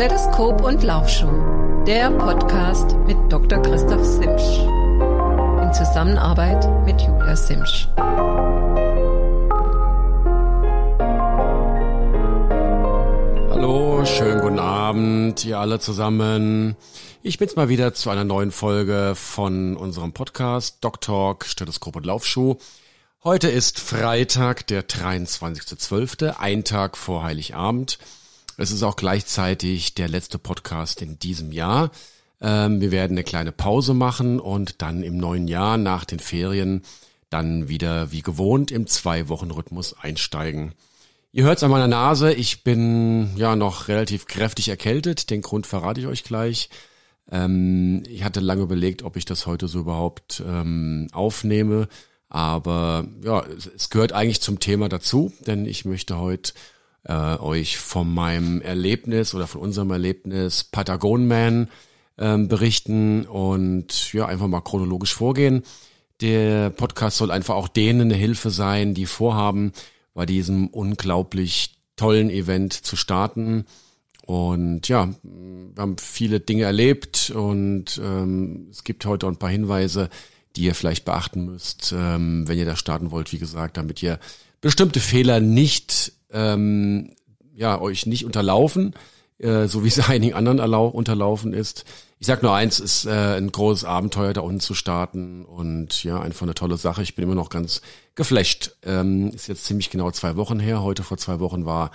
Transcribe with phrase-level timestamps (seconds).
[0.00, 3.60] Stethoskop und Laufschuh, der Podcast mit Dr.
[3.60, 4.58] Christoph Simsch.
[5.62, 7.86] In Zusammenarbeit mit Julia Simsch.
[13.50, 16.76] Hallo, schönen guten Abend, ihr alle zusammen.
[17.22, 22.06] Ich bin's mal wieder zu einer neuen Folge von unserem Podcast Doc Talk, Stethoskop und
[22.06, 22.56] Laufschuh.
[23.22, 27.98] Heute ist Freitag, der 23.12., ein Tag vor Heiligabend.
[28.60, 31.90] Es ist auch gleichzeitig der letzte Podcast in diesem Jahr.
[32.42, 36.82] Ähm, wir werden eine kleine Pause machen und dann im neuen Jahr nach den Ferien
[37.30, 40.74] dann wieder wie gewohnt im Zwei-Wochen-Rhythmus einsteigen.
[41.32, 46.02] Ihr hört's an meiner Nase, ich bin ja noch relativ kräftig erkältet, den Grund verrate
[46.02, 46.68] ich euch gleich.
[47.32, 51.88] Ähm, ich hatte lange überlegt, ob ich das heute so überhaupt ähm, aufnehme,
[52.28, 56.52] aber ja, es, es gehört eigentlich zum Thema dazu, denn ich möchte heute
[57.04, 61.68] äh, euch von meinem Erlebnis oder von unserem Erlebnis Patagon Man
[62.18, 65.62] ähm, berichten und ja, einfach mal chronologisch vorgehen.
[66.20, 69.72] Der Podcast soll einfach auch denen eine Hilfe sein, die vorhaben,
[70.12, 73.64] bei diesem unglaublich tollen Event zu starten.
[74.26, 79.50] Und ja, wir haben viele Dinge erlebt und ähm, es gibt heute auch ein paar
[79.50, 80.10] Hinweise,
[80.56, 84.18] die ihr vielleicht beachten müsst, ähm, wenn ihr da starten wollt, wie gesagt, damit ihr
[84.60, 87.14] bestimmte Fehler nicht ähm,
[87.54, 88.94] ja, euch nicht unterlaufen,
[89.38, 91.84] äh, so wie es einigen anderen unterlaufen ist.
[92.18, 96.20] Ich sag nur eins, ist äh, ein großes Abenteuer da unten zu starten und ja,
[96.20, 97.02] einfach eine tolle Sache.
[97.02, 97.80] Ich bin immer noch ganz
[98.14, 98.76] geflasht.
[98.82, 100.82] Ähm, ist jetzt ziemlich genau zwei Wochen her.
[100.82, 101.90] Heute vor zwei Wochen war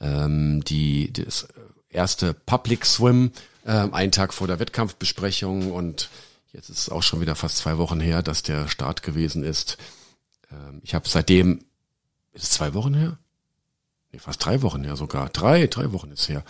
[0.00, 1.48] ähm, die das
[1.90, 3.32] erste Public Swim,
[3.64, 6.08] äh, ein Tag vor der Wettkampfbesprechung und
[6.52, 9.78] jetzt ist es auch schon wieder fast zwei Wochen her, dass der Start gewesen ist.
[10.50, 11.64] Ähm, ich habe seitdem,
[12.36, 13.18] ist es zwei Wochen her?
[14.16, 15.28] nee, fast drei Wochen her sogar.
[15.28, 16.42] Drei, drei Wochen ist her.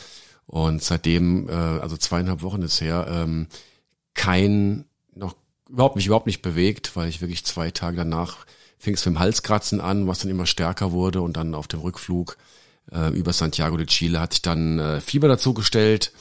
[0.47, 3.49] Und seitdem, äh, also zweieinhalb Wochen ist her, ähm,
[4.15, 4.85] kein,
[5.15, 5.35] noch
[5.69, 8.47] überhaupt mich überhaupt nicht bewegt, weil ich wirklich zwei Tage danach
[8.79, 11.81] fing es mit dem Halskratzen an, was dann immer stärker wurde und dann auf dem
[11.81, 12.37] Rückflug
[12.93, 16.13] äh, über Santiago de Chile hat sich dann äh, Fieber dazugestellt,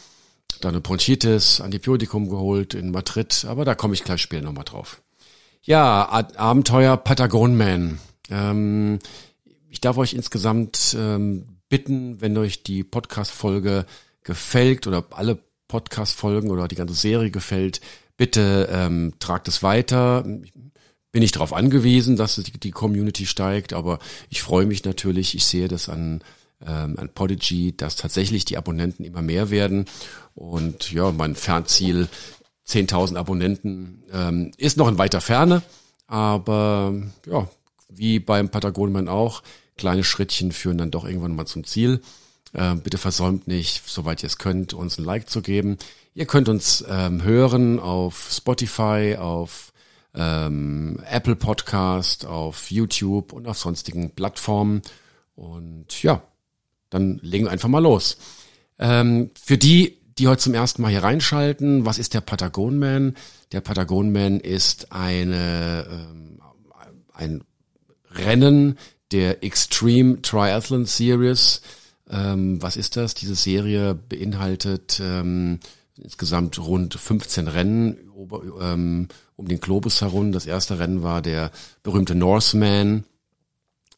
[0.62, 5.02] dann eine Bronchitis, Antibiotikum geholt in Madrid, aber da komme ich gleich später nochmal drauf.
[5.62, 8.00] Ja, Abenteuer Patagon Man.
[8.30, 9.00] Ähm,
[9.76, 13.86] ich darf euch insgesamt ähm, bitten, wenn euch die Podcast-Folge
[14.24, 15.38] gefällt oder alle
[15.68, 17.82] Podcast-Folgen oder die ganze Serie gefällt,
[18.16, 20.24] bitte ähm, tragt es weiter.
[20.24, 24.00] Bin ich darauf angewiesen, dass die, Community steigt, aber
[24.30, 25.36] ich freue mich natürlich.
[25.36, 26.22] Ich sehe das an,
[26.66, 29.88] ähm, an Podigy, dass tatsächlich die Abonnenten immer mehr werden.
[30.36, 32.08] Und ja, mein Fernziel
[32.66, 35.64] 10.000 Abonnenten ähm, ist noch in weiter Ferne,
[36.08, 36.94] aber
[37.26, 37.50] ja,
[37.90, 39.44] wie beim Patagonman auch,
[39.78, 42.02] kleine Schrittchen führen dann doch irgendwann mal zum Ziel.
[42.54, 45.78] Äh, bitte versäumt nicht, soweit ihr es könnt, uns ein Like zu geben.
[46.14, 49.74] Ihr könnt uns ähm, hören auf Spotify, auf
[50.14, 54.82] ähm, Apple Podcast, auf YouTube und auf sonstigen Plattformen.
[55.36, 56.22] Und ja,
[56.90, 58.18] dann legen wir einfach mal los.
[58.80, 63.16] Ähm, für die, die heute zum ersten Mal hier reinschalten, was ist der Patagon Man?
[63.52, 66.40] Der Patagon Man ist eine, ähm,
[67.14, 67.44] ein
[68.12, 68.78] Rennen
[69.12, 71.62] der Extreme Triathlon Series.
[72.10, 73.14] Ähm, was ist das?
[73.14, 75.60] Diese Serie beinhaltet ähm,
[75.98, 77.98] insgesamt rund 15 Rennen
[78.62, 80.32] ähm, um den Globus herum.
[80.32, 81.52] Das erste Rennen war der
[81.84, 83.06] berühmte Norseman.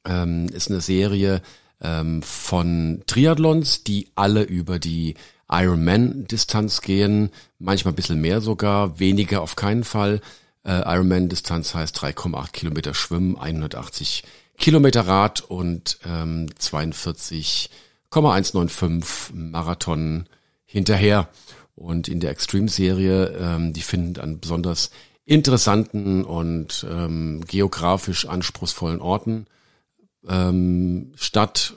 [0.05, 1.41] Ähm, ist eine Serie
[1.81, 5.15] ähm, von Triathlons, die alle über die
[5.49, 7.29] Ironman-Distanz gehen,
[7.59, 10.21] manchmal ein bisschen mehr sogar, weniger auf keinen Fall.
[10.63, 14.23] Äh, Ironman-Distanz heißt 3,8 Kilometer Schwimmen, 180
[14.57, 20.27] Kilometer Rad und ähm, 42,195 Marathon
[20.65, 21.29] hinterher.
[21.75, 24.89] Und in der Extreme-Serie, ähm, die finden an besonders
[25.25, 29.45] interessanten und ähm, geografisch anspruchsvollen Orten
[30.27, 31.75] ähm, statt.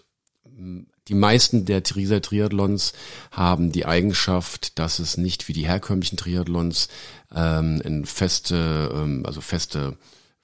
[1.08, 2.92] Die meisten der Trieser Triathlons
[3.32, 6.88] haben die Eigenschaft, dass es nicht wie die herkömmlichen Triathlons
[7.34, 9.96] ähm, in feste, ähm, also feste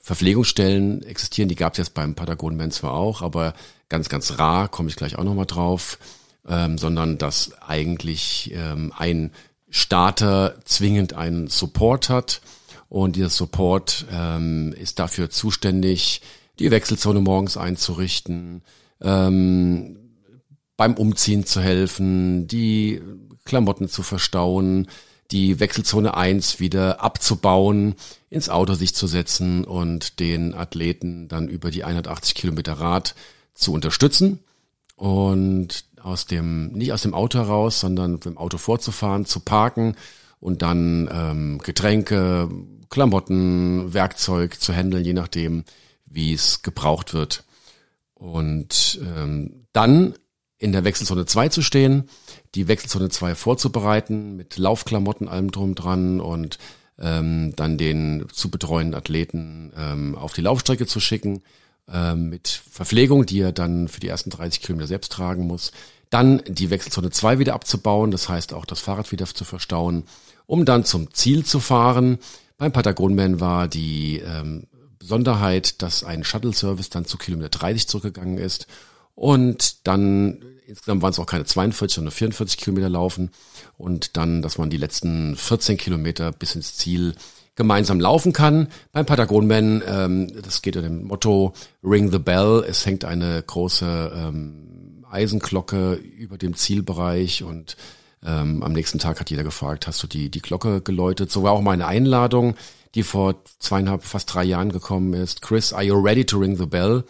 [0.06, 1.48] Verpflegungsstellen existieren.
[1.48, 3.54] Die gab es jetzt beim Patagon Man zwar auch, aber
[3.88, 5.98] ganz, ganz rar, komme ich gleich auch nochmal drauf,
[6.48, 9.32] ähm, sondern dass eigentlich ähm, ein
[9.68, 12.40] Starter zwingend einen Support hat
[12.88, 16.22] und dieser Support ähm, ist dafür zuständig,
[16.60, 18.62] die Wechselzone morgens einzurichten,
[19.00, 19.98] ähm,
[20.76, 23.02] beim Umziehen zu helfen, die
[23.44, 24.86] Klamotten zu verstauen,
[25.30, 27.94] die Wechselzone 1 wieder abzubauen,
[28.30, 33.14] ins Auto sich zu setzen und den Athleten dann über die 180 Kilometer Rad
[33.54, 34.40] zu unterstützen.
[34.96, 39.96] Und aus dem, nicht aus dem Auto heraus, sondern mit dem Auto vorzufahren, zu parken
[40.40, 42.48] und dann ähm, Getränke,
[42.88, 45.64] Klamotten, Werkzeug zu handeln, je nachdem,
[46.06, 47.44] wie es gebraucht wird.
[48.14, 50.14] Und ähm, dann
[50.66, 52.08] in der Wechselzone 2 zu stehen,
[52.56, 56.58] die Wechselzone 2 vorzubereiten, mit Laufklamotten, allem drum dran und
[56.98, 61.42] ähm, dann den zu betreuenden Athleten ähm, auf die Laufstrecke zu schicken,
[61.88, 65.70] ähm, mit Verpflegung, die er dann für die ersten 30 Kilometer selbst tragen muss.
[66.10, 70.02] Dann die Wechselzone 2 wieder abzubauen, das heißt auch das Fahrrad wieder zu verstauen,
[70.46, 72.18] um dann zum Ziel zu fahren.
[72.58, 74.64] Beim Patagonman war die ähm,
[74.98, 78.66] Besonderheit, dass ein Shuttle-Service dann zu Kilometer 30 zurückgegangen ist
[79.16, 83.30] und dann insgesamt waren es auch keine 42, sondern 44 Kilometer laufen
[83.78, 87.14] und dann, dass man die letzten 14 Kilometer bis ins Ziel
[87.54, 88.68] gemeinsam laufen kann.
[88.92, 92.64] Beim Patagonman, ähm, das geht unter dem Motto Ring the Bell.
[92.68, 97.76] Es hängt eine große ähm, Eisenglocke über dem Zielbereich und
[98.24, 101.30] ähm, am nächsten Tag hat jeder gefragt, hast du die, die Glocke geläutet?
[101.30, 102.56] So war auch meine Einladung,
[102.94, 105.42] die vor zweieinhalb, fast drei Jahren gekommen ist.
[105.42, 107.04] Chris, are you ready to ring the bell?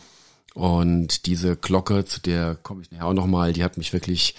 [0.57, 4.35] Und diese Glocke, zu der komme ich nachher auch nochmal, die hat mich wirklich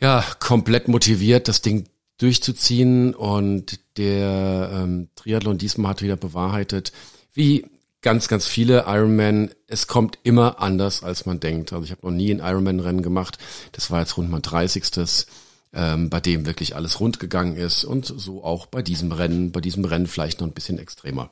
[0.00, 3.14] ja komplett motiviert, das Ding durchzuziehen.
[3.14, 6.90] Und der ähm, Triathlon diesmal hat wieder bewahrheitet,
[7.34, 7.66] wie
[8.00, 11.70] ganz, ganz viele Ironman, es kommt immer anders, als man denkt.
[11.74, 13.36] Also ich habe noch nie ein Ironman-Rennen gemacht.
[13.72, 15.26] Das war jetzt rund mein 30.
[15.74, 19.60] Ähm, bei dem wirklich alles rund gegangen ist und so auch bei diesem Rennen, bei
[19.60, 21.28] diesem Rennen vielleicht noch ein bisschen extremer.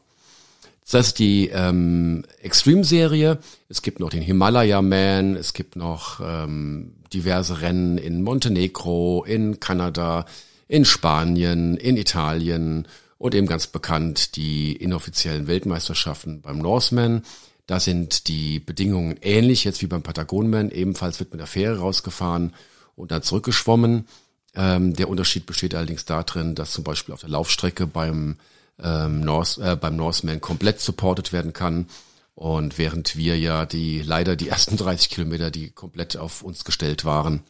[0.90, 3.38] Das ist die ähm, Extreme-Serie.
[3.69, 9.60] Es gibt noch den Himalaya Man, es gibt noch ähm, diverse Rennen in Montenegro, in
[9.60, 10.26] Kanada,
[10.69, 12.86] in Spanien, in Italien
[13.16, 17.22] und eben ganz bekannt die inoffiziellen Weltmeisterschaften beim Norseman.
[17.66, 20.70] Da sind die Bedingungen ähnlich jetzt wie beim Patagonman.
[20.70, 22.52] Ebenfalls wird mit der Fähre rausgefahren
[22.94, 24.06] und dann zurückgeschwommen.
[24.54, 28.37] Ähm, der Unterschied besteht allerdings darin, dass zum Beispiel auf der Laufstrecke beim
[28.82, 31.87] ähm, North, äh, beim Norseman komplett supported werden kann.
[32.35, 37.05] Und während wir ja die leider die ersten 30 Kilometer, die komplett auf uns gestellt
[37.05, 37.43] waren.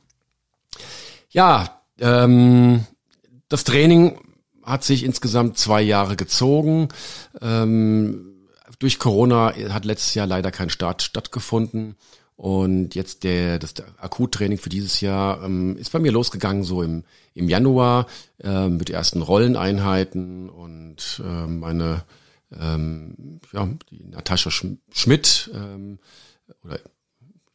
[1.30, 2.86] Ja, ähm,
[3.48, 4.18] das Training
[4.62, 6.88] hat sich insgesamt zwei Jahre gezogen.
[7.40, 8.30] Ähm,
[8.78, 11.96] durch Corona hat letztes Jahr leider kein Start stattgefunden.
[12.36, 17.04] Und jetzt der, das Akuttraining für dieses Jahr ähm, ist bei mir losgegangen, so im,
[17.32, 18.06] im Januar,
[18.42, 22.04] äh, mit ersten Rolleneinheiten und äh, meine,
[22.58, 25.98] ähm, ja, die Natascha Schmidt, ähm,
[26.64, 26.80] oder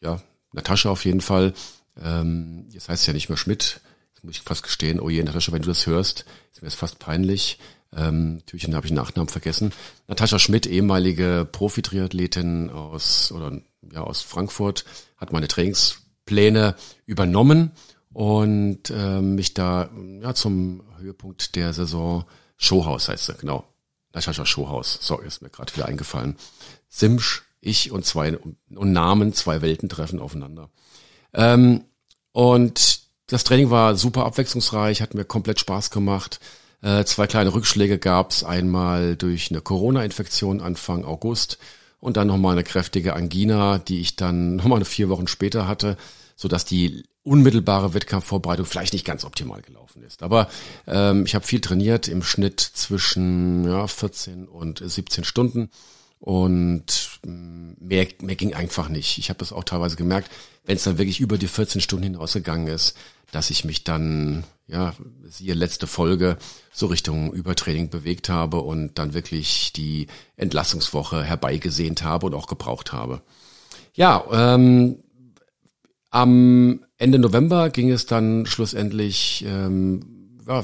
[0.01, 0.21] ja,
[0.53, 1.53] Natascha auf jeden Fall,
[2.01, 3.81] ähm, jetzt heißt es ja nicht mehr Schmidt,
[4.13, 6.75] jetzt muss ich fast gestehen, oh je, Natascha, wenn du das hörst, ist mir das
[6.75, 7.59] fast peinlich.
[7.95, 9.73] Ähm, natürlich habe ich den Nachnamen vergessen.
[10.07, 13.59] Natascha Schmidt, ehemalige Profi-Triathletin aus, oder
[13.91, 14.85] ja, aus Frankfurt,
[15.17, 17.71] hat meine Trainingspläne übernommen
[18.13, 19.89] und äh, mich da
[20.21, 22.25] ja, zum Höhepunkt der Saison
[22.57, 23.65] Showhaus heißt er, genau.
[24.13, 26.35] Natascha Showhaus, sorry, ist mir gerade wieder eingefallen.
[26.89, 30.69] Simsch, ich und zwei und Namen, zwei Welten treffen aufeinander.
[31.33, 31.85] Ähm,
[32.31, 36.39] und das Training war super abwechslungsreich, hat mir komplett Spaß gemacht.
[36.81, 41.59] Äh, zwei kleine Rückschläge gab's einmal durch eine Corona-Infektion Anfang August
[41.99, 45.97] und dann nochmal eine kräftige Angina, die ich dann nochmal vier Wochen später hatte,
[46.35, 50.23] so dass die unmittelbare Wettkampfvorbereitung vielleicht nicht ganz optimal gelaufen ist.
[50.23, 50.49] Aber
[50.87, 55.69] ähm, ich habe viel trainiert, im Schnitt zwischen ja, 14 und 17 Stunden
[56.19, 59.18] und mm, mehr, mehr ging einfach nicht.
[59.18, 60.31] Ich habe das auch teilweise gemerkt,
[60.65, 62.95] wenn es dann wirklich über die 14 Stunden hinausgegangen ist,
[63.31, 66.38] dass ich mich dann, ja, siehe letzte Folge,
[66.71, 72.94] so Richtung Übertraining bewegt habe und dann wirklich die Entlassungswoche herbeigesehnt habe und auch gebraucht
[72.94, 73.21] habe.
[73.94, 74.99] Ja, ähm,
[76.11, 80.64] am Ende November ging es dann schlussendlich ähm, ja,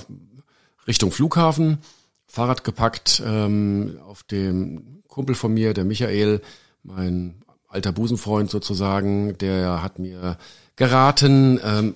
[0.88, 1.80] Richtung Flughafen,
[2.28, 6.42] Fahrrad gepackt, ähm, auf dem Kumpel von mir, der Michael,
[6.84, 10.38] mein alter Busenfreund sozusagen, der hat mir
[10.76, 11.96] geraten, ähm,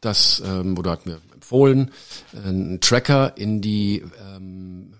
[0.00, 1.18] das ähm, oder hat mir
[1.52, 1.90] empfohlen,
[2.34, 4.02] einen Tracker in die
[4.34, 4.94] ähm,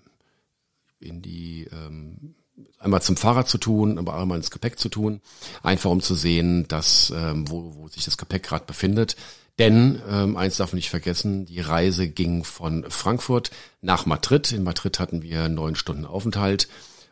[0.99, 2.35] in die ähm,
[2.79, 5.21] einmal zum Fahrrad zu tun, aber einmal ins Gepäck zu tun,
[5.63, 9.15] einfach um zu sehen, dass ähm, wo, wo sich das Gepäck gerade befindet.
[9.59, 14.51] Denn ähm, eins darf man nicht vergessen, die Reise ging von Frankfurt nach Madrid.
[14.51, 16.67] In Madrid hatten wir neun Stunden Aufenthalt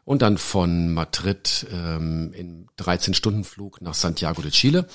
[0.06, 4.88] und dann von Madrid ähm, in 13 Stunden Flug nach Santiago de Chile.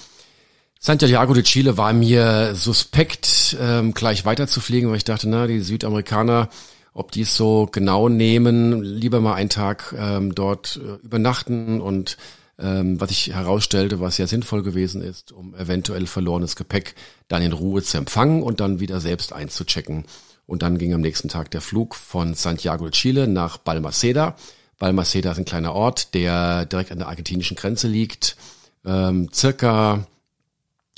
[0.79, 6.49] Santiago de Chile war mir suspekt, ähm, gleich weiterzufliegen, weil ich dachte, na, die Südamerikaner,
[6.93, 12.17] ob die es so genau nehmen, lieber mal einen Tag ähm, dort äh, übernachten und
[12.59, 16.95] ähm, was ich herausstellte, was sehr sinnvoll gewesen ist, um eventuell verlorenes Gepäck
[17.29, 20.05] dann in Ruhe zu empfangen und dann wieder selbst einzuchecken.
[20.47, 24.37] Und dann ging am nächsten Tag der Flug von Santiago de Chile nach Balmaceda.
[24.79, 28.37] Balmaceda ist ein kleiner Ort, der direkt an der argentinischen Grenze liegt,
[28.85, 30.07] ähm, circa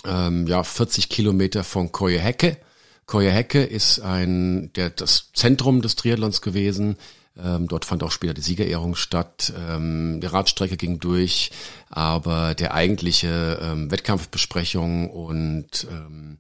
[0.04, 2.58] ähm, ja 40 Kilometer von Coyhaique.
[3.06, 6.96] Coyhaique ist ein der das Zentrum des Triathlons gewesen.
[7.42, 9.52] Ähm, dort fand auch später die Siegerehrung statt.
[9.56, 11.50] Ähm, die Radstrecke ging durch,
[11.88, 16.38] aber der eigentliche ähm, Wettkampfbesprechung und ähm,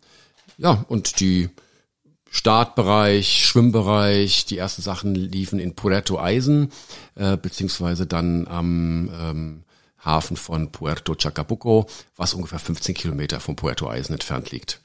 [0.56, 1.50] ja und die
[2.30, 6.70] Startbereich, Schwimmbereich, die ersten Sachen liefen in Puerto Eisen,
[7.14, 9.64] äh, beziehungsweise dann am ähm,
[10.04, 11.86] Hafen von Puerto Chacabuco,
[12.16, 14.80] was ungefähr 15 Kilometer von Puerto Eisen entfernt liegt.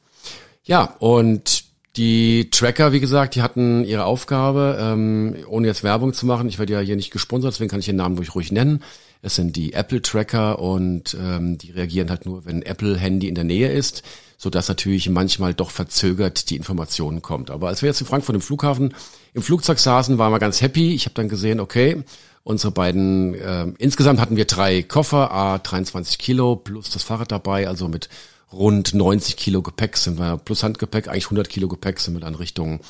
[0.63, 1.65] Ja, und
[1.95, 6.47] die Tracker, wie gesagt, die hatten ihre Aufgabe, ähm, ohne jetzt Werbung zu machen.
[6.49, 8.81] Ich werde ja hier nicht gesponsert, deswegen kann ich den Namen ruhig, ruhig nennen.
[9.21, 13.35] Es sind die Apple Tracker und ähm, die reagieren halt nur, wenn Apple Handy in
[13.35, 14.03] der Nähe ist,
[14.37, 17.51] so dass natürlich manchmal doch verzögert die Informationen kommt.
[17.51, 18.93] Aber als wir jetzt in Frankfurt im Flughafen
[19.33, 20.93] im Flugzeug saßen, waren wir ganz happy.
[20.93, 22.03] Ich habe dann gesehen, okay,
[22.43, 27.67] unsere beiden, äh, insgesamt hatten wir drei Koffer, a 23 Kilo plus das Fahrrad dabei,
[27.67, 28.09] also mit
[28.51, 32.35] rund 90 Kilo Gepäck sind wir, plus Handgepäck, eigentlich 100 Kilo Gepäck sind wir dann
[32.35, 32.81] Richtung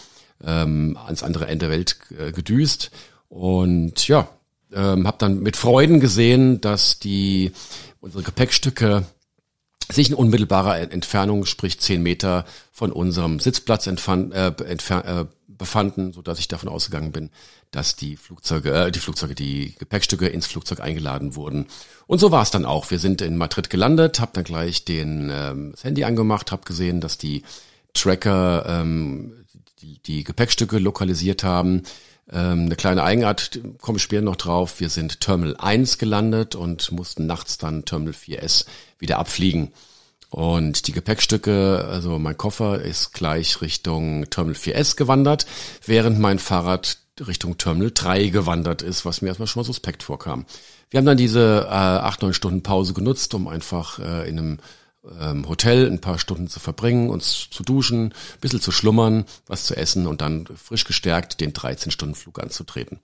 [0.44, 2.92] ähm, ans andere Ende der Welt äh, gedüst.
[3.30, 4.28] Und ja,
[4.74, 7.52] ähm, habe dann mit Freuden gesehen, dass die
[8.02, 9.06] unsere Gepäckstücke
[9.92, 15.26] sich in unmittelbarer Entfernung, sprich 10 Meter von unserem Sitzplatz entfand, äh, entfer äh,
[15.64, 17.30] befanden, so dass ich davon ausgegangen bin,
[17.72, 21.68] dass die Flugzeuge, äh, die Flugzeuge, die Gepäckstücke ins Flugzeug eingeladen wurden.
[22.06, 22.92] Und so war es dann auch.
[22.92, 27.00] Wir sind in Madrid gelandet, habe dann gleich den ähm, das Handy angemacht, habe gesehen,
[27.00, 27.44] dass die
[27.94, 29.46] Tracker ähm,
[29.82, 31.84] die, die Gepäckstücke lokalisiert haben.
[32.30, 34.82] Ähm, eine kleine Eigenart, komme ich später noch drauf.
[34.82, 38.66] Wir sind Terminal 1 gelandet und mussten nachts dann Terminal 4S
[39.00, 39.72] wieder abfliegen.
[40.34, 45.46] Und die Gepäckstücke, also mein Koffer ist gleich Richtung Terminal 4S gewandert,
[45.86, 50.48] während mein Fahrrad Richtung Terminal 3 gewandert ist, was mir erstmal schon mal suspekt vorkam.
[50.90, 54.58] Wir haben dann diese äh, acht, neun Stunden Pause genutzt, um einfach äh, in einem
[55.20, 59.66] ähm, Hotel ein paar Stunden zu verbringen, uns zu duschen, ein bisschen zu schlummern, was
[59.66, 63.00] zu essen und dann frisch gestärkt den 13-Stunden-Flug anzutreten.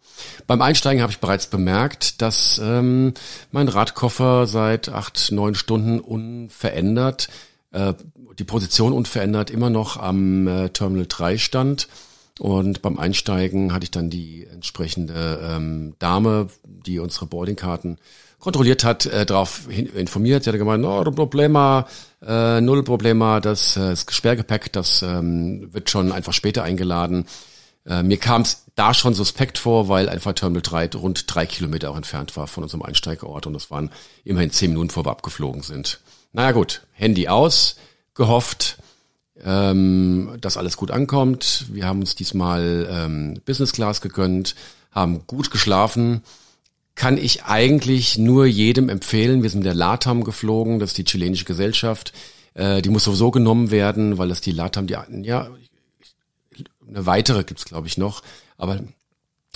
[0.47, 3.13] Beim Einsteigen habe ich bereits bemerkt, dass ähm,
[3.51, 7.29] mein Radkoffer seit acht, neun Stunden unverändert,
[7.71, 7.93] äh,
[8.37, 11.87] die Position unverändert immer noch am äh, Terminal 3 stand.
[12.39, 17.97] Und beim Einsteigen hatte ich dann die entsprechende ähm, Dame, die unsere Boardingkarten
[18.39, 20.43] kontrolliert hat, äh, darauf informiert.
[20.43, 21.87] Sie hat gemeint, no Problema,
[22.25, 27.25] äh, null Problema, das, äh, das Sperrgepäck, das ähm, wird schon einfach später eingeladen.
[27.85, 31.91] Äh, mir kam es da schon suspekt vor, weil einfach Terminal 3 rund drei Kilometer
[31.91, 33.89] auch entfernt war von unserem Einsteigeort und das waren
[34.23, 35.99] immerhin zehn Minuten, vor wir abgeflogen sind.
[36.31, 37.75] Naja gut, Handy aus,
[38.13, 38.77] gehofft,
[39.43, 41.65] ähm, dass alles gut ankommt.
[41.71, 44.55] Wir haben uns diesmal ähm, Business Class gegönnt,
[44.91, 46.21] haben gut geschlafen
[46.99, 49.41] kann ich eigentlich nur jedem empfehlen.
[49.41, 52.11] Wir sind der LATAM geflogen, das ist die chilenische Gesellschaft.
[52.55, 55.49] Äh, die muss sowieso genommen werden, weil das die LATAM, die, ja,
[56.85, 58.21] eine weitere gibt's glaube ich noch,
[58.57, 58.81] aber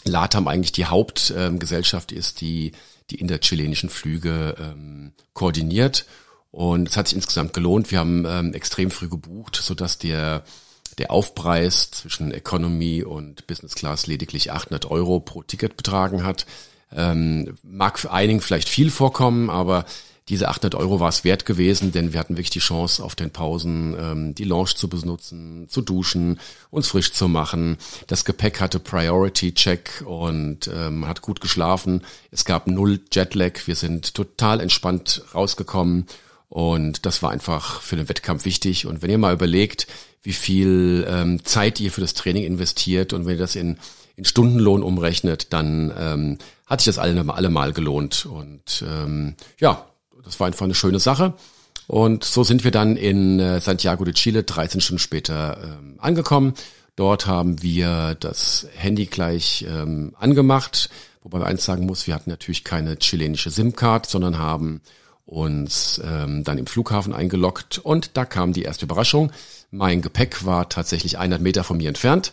[0.05, 2.71] LATAM eigentlich die Hauptgesellschaft ähm, ist, die
[3.09, 6.05] die in der chilenischen Flüge ähm, koordiniert.
[6.49, 7.91] Und es hat sich insgesamt gelohnt.
[7.91, 10.45] Wir haben ähm, extrem früh gebucht, sodass der
[10.97, 16.45] der Aufpreis zwischen Economy und Business Class lediglich 800 Euro pro Ticket betragen hat.
[16.95, 19.85] Ähm, mag einigen vielleicht viel vorkommen, aber
[20.29, 23.31] diese 800 Euro war es wert gewesen, denn wir hatten wirklich die Chance, auf den
[23.31, 27.77] Pausen ähm, die Lounge zu benutzen, zu duschen, uns frisch zu machen.
[28.07, 32.03] Das Gepäck hatte Priority Check und ähm, man hat gut geschlafen.
[32.31, 33.67] Es gab null Jetlag.
[33.67, 36.05] Wir sind total entspannt rausgekommen
[36.47, 38.85] und das war einfach für den Wettkampf wichtig.
[38.85, 39.87] Und wenn ihr mal überlegt,
[40.21, 43.77] wie viel ähm, Zeit ihr für das Training investiert und wenn ihr das in
[44.15, 48.25] in Stundenlohn umrechnet, dann ähm, hat sich das alle, allemal gelohnt.
[48.25, 49.85] Und ähm, ja,
[50.23, 51.33] das war einfach eine schöne Sache.
[51.87, 56.53] Und so sind wir dann in äh, Santiago de Chile 13 Stunden später ähm, angekommen.
[56.95, 60.89] Dort haben wir das Handy gleich ähm, angemacht,
[61.23, 64.81] wobei man eins sagen muss, wir hatten natürlich keine chilenische SIM-Card, sondern haben
[65.25, 69.31] uns ähm, dann im Flughafen eingeloggt und da kam die erste Überraschung.
[69.71, 72.31] Mein Gepäck war tatsächlich 100 Meter von mir entfernt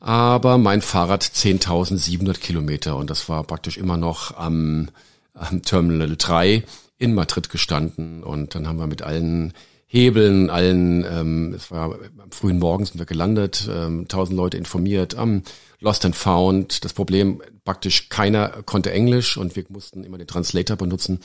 [0.00, 4.88] aber mein Fahrrad 10.700 Kilometer und das war praktisch immer noch am,
[5.34, 6.64] am Terminal 3
[6.98, 9.52] in Madrid gestanden und dann haben wir mit allen
[9.88, 15.14] Hebeln, allen, ähm, es war am frühen Morgen sind wir gelandet, ähm, tausend Leute informiert,
[15.14, 15.42] am
[15.78, 16.84] Lost and Found.
[16.84, 21.20] Das Problem, praktisch keiner konnte Englisch und wir mussten immer den Translator benutzen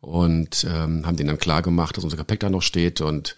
[0.00, 3.34] und ähm, haben denen dann klar gemacht, dass unser Gepäck da noch steht und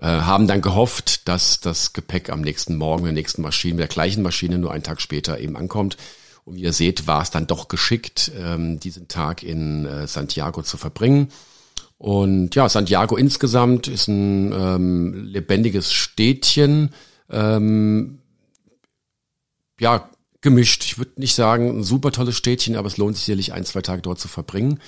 [0.00, 3.88] äh, haben dann gehofft, dass das Gepäck am nächsten Morgen, der nächsten Maschine, mit der
[3.88, 5.96] gleichen Maschine nur einen Tag später eben ankommt.
[6.44, 10.62] Und wie ihr seht, war es dann doch geschickt, ähm, diesen Tag in äh, Santiago
[10.62, 11.28] zu verbringen.
[11.98, 16.90] Und ja, Santiago insgesamt ist ein ähm, lebendiges Städtchen.
[17.28, 18.20] Ähm,
[19.80, 20.08] ja,
[20.40, 20.84] gemischt.
[20.84, 23.82] Ich würde nicht sagen ein super tolles Städtchen, aber es lohnt sich sicherlich ein, zwei
[23.82, 24.80] Tage dort zu verbringen.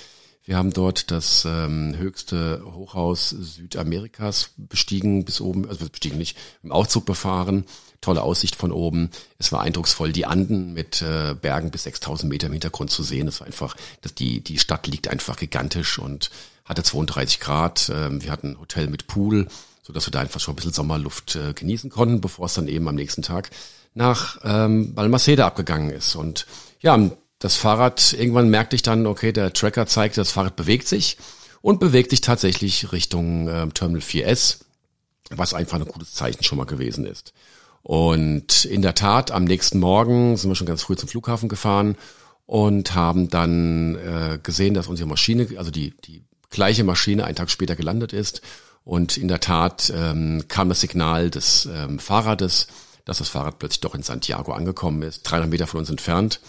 [0.51, 6.73] Wir haben dort das ähm, höchste Hochhaus Südamerikas bestiegen bis oben, also bestiegen nicht, im
[6.73, 7.63] Aufzug befahren.
[8.01, 9.11] Tolle Aussicht von oben.
[9.39, 13.29] Es war eindrucksvoll, die Anden mit äh, Bergen bis 6000 Meter im Hintergrund zu sehen.
[13.29, 16.31] Es war einfach, dass die, die Stadt liegt einfach gigantisch und
[16.65, 17.89] hatte 32 Grad.
[17.95, 19.47] Ähm, wir hatten ein Hotel mit Pool,
[19.83, 22.67] so dass wir da einfach schon ein bisschen Sommerluft äh, genießen konnten, bevor es dann
[22.67, 23.51] eben am nächsten Tag
[23.93, 26.17] nach ähm, Balmaceda abgegangen ist.
[26.17, 26.45] Und
[26.81, 27.09] ja,
[27.41, 31.17] das Fahrrad, irgendwann merkte ich dann, okay, der Tracker zeigt, das Fahrrad bewegt sich
[31.61, 34.59] und bewegt sich tatsächlich Richtung äh, Terminal 4S,
[35.31, 37.33] was einfach ein gutes Zeichen schon mal gewesen ist.
[37.81, 41.97] Und in der Tat, am nächsten Morgen sind wir schon ganz früh zum Flughafen gefahren
[42.45, 47.49] und haben dann äh, gesehen, dass unsere Maschine, also die, die gleiche Maschine einen Tag
[47.49, 48.41] später gelandet ist.
[48.83, 52.67] Und in der Tat ähm, kam das Signal des ähm, Fahrrades,
[53.05, 56.39] dass das Fahrrad plötzlich doch in Santiago angekommen ist, 300 Meter von uns entfernt.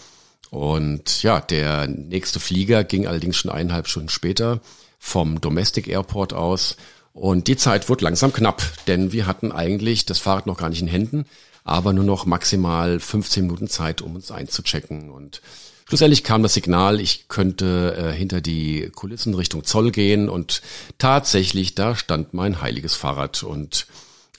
[0.53, 4.61] Und ja, der nächste Flieger ging allerdings schon eineinhalb Stunden später
[4.99, 6.77] vom Domestic Airport aus.
[7.11, 10.83] Und die Zeit wurde langsam knapp, denn wir hatten eigentlich das Fahrrad noch gar nicht
[10.83, 11.25] in Händen,
[11.63, 15.09] aber nur noch maximal 15 Minuten Zeit, um uns einzuchecken.
[15.09, 15.41] Und
[15.89, 20.61] schlussendlich kam das Signal, ich könnte äh, hinter die Kulissen Richtung Zoll gehen und
[20.99, 23.87] tatsächlich, da stand mein heiliges Fahrrad und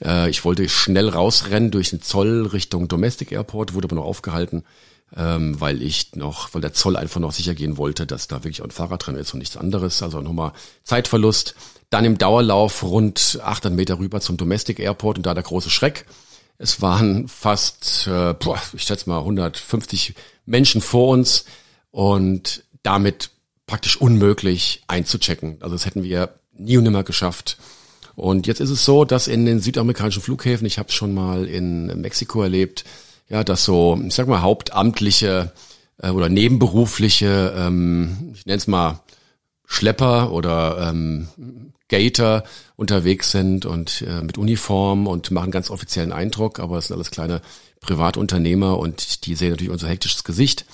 [0.01, 4.63] äh, ich wollte schnell rausrennen durch den Zoll Richtung Domestic Airport, wurde aber noch aufgehalten
[5.15, 8.61] ähm, weil ich noch, weil der Zoll einfach noch sicher gehen wollte, dass da wirklich
[8.61, 10.03] auch ein Fahrrad drin ist und nichts anderes.
[10.03, 10.51] Also nochmal
[10.83, 11.55] Zeitverlust.
[11.89, 16.05] Dann im Dauerlauf rund 800 Meter rüber zum Domestic Airport und da der große Schreck.
[16.57, 21.45] Es waren fast, äh, boah, ich schätze mal 150 Menschen vor uns
[21.91, 23.29] und damit
[23.67, 25.57] praktisch unmöglich einzuchecken.
[25.61, 27.57] Also das hätten wir nie und nimmer geschafft.
[28.15, 31.45] Und jetzt ist es so, dass in den südamerikanischen Flughäfen, ich habe es schon mal
[31.45, 32.85] in Mexiko erlebt,
[33.29, 35.51] ja, dass so, ich sag mal, hauptamtliche
[36.01, 39.01] äh, oder nebenberufliche, ähm, ich nenne es mal
[39.65, 41.27] Schlepper oder ähm,
[41.87, 42.43] Gator
[42.75, 47.11] unterwegs sind und äh, mit Uniform und machen ganz offiziellen Eindruck, aber es sind alles
[47.11, 47.41] kleine
[47.79, 50.65] Privatunternehmer und die sehen natürlich unser hektisches Gesicht.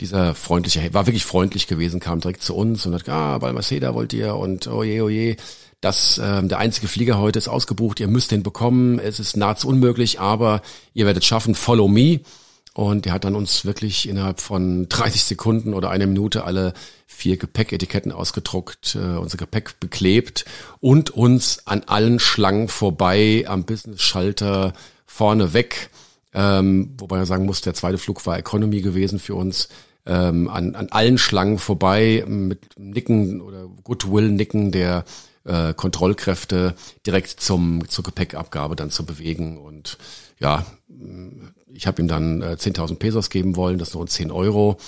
[0.00, 4.12] Dieser freundliche, war wirklich freundlich gewesen, kam direkt zu uns und hat, ah, Balmaceda wollt
[4.12, 5.36] ihr und oh je, oh je,
[5.82, 9.68] dass ähm, der einzige Flieger heute ist ausgebucht, ihr müsst den bekommen, es ist nahezu
[9.68, 10.62] unmöglich, aber
[10.94, 12.20] ihr werdet schaffen, follow me.
[12.72, 16.72] Und der hat dann uns wirklich innerhalb von 30 Sekunden oder einer Minute alle
[17.06, 20.46] vier Gepäcketiketten ausgedruckt, äh, unser Gepäck beklebt
[20.80, 24.72] und uns an allen Schlangen vorbei am Business-Schalter
[25.04, 25.90] vorne weg,
[26.32, 29.68] ähm, wobei er sagen muss, der zweite Flug war Economy gewesen für uns,
[30.06, 35.04] ähm, an, an allen Schlangen vorbei mit Nicken oder Goodwill-Nicken der
[35.44, 36.74] äh, Kontrollkräfte
[37.06, 39.58] direkt zum zur Gepäckabgabe dann zu bewegen.
[39.58, 39.98] Und
[40.38, 40.66] ja,
[41.72, 44.78] ich habe ihm dann äh, 10.000 Pesos geben wollen, das sind rund 10 Euro.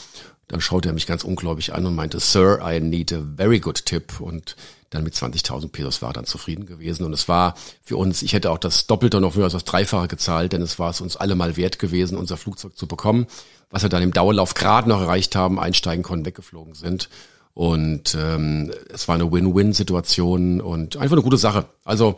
[0.49, 3.87] Dann schaute er mich ganz ungläubig an und meinte, Sir, I need a very good
[3.87, 4.21] tip.
[4.21, 4.57] Und
[4.91, 7.05] dann mit 20.000 Pesos war er dann zufrieden gewesen.
[7.05, 10.09] Und es war für uns, ich hätte auch das Doppelte noch mehr als das Dreifache
[10.09, 13.27] gezahlt, denn es war es uns alle mal wert gewesen, unser Flugzeug zu bekommen,
[13.71, 17.09] was wir dann im Dauerlauf gerade noch erreicht haben, einsteigen konnten, weggeflogen sind.
[17.55, 21.67] Und ähm, es war eine Win-Win-Situation und einfach eine gute Sache.
[21.85, 22.17] Also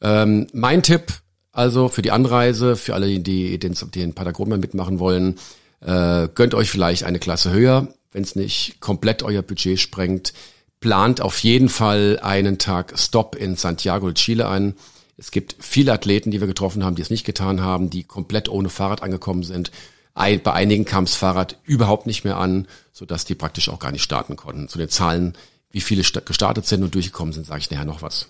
[0.00, 1.12] ähm, mein Tipp,
[1.52, 5.38] also für die Anreise, für alle, die den, den Patagonia mitmachen wollen,
[5.80, 10.32] äh, gönnt euch vielleicht eine Klasse höher, wenn es nicht komplett euer Budget sprengt.
[10.80, 14.74] Plant auf jeden Fall einen Tag Stop in Santiago de Chile ein.
[15.18, 18.48] Es gibt viele Athleten, die wir getroffen haben, die es nicht getan haben, die komplett
[18.48, 19.70] ohne Fahrrad angekommen sind
[20.14, 24.02] bei einigen kam das Fahrrad überhaupt nicht mehr an, sodass die praktisch auch gar nicht
[24.02, 24.68] starten konnten.
[24.68, 25.34] Zu den Zahlen,
[25.70, 28.28] wie viele gestartet sind und durchgekommen sind, sage ich nachher noch was.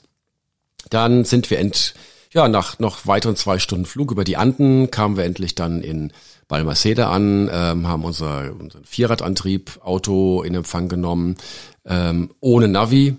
[0.88, 1.94] Dann sind wir end,
[2.32, 6.12] ja, nach noch weiteren zwei Stunden Flug über die Anden kamen wir endlich dann in
[6.48, 11.36] Balmaceda an, ähm, haben unser, unseren Vierradantrieb, Auto in Empfang genommen,
[11.84, 13.16] ähm, ohne Navi,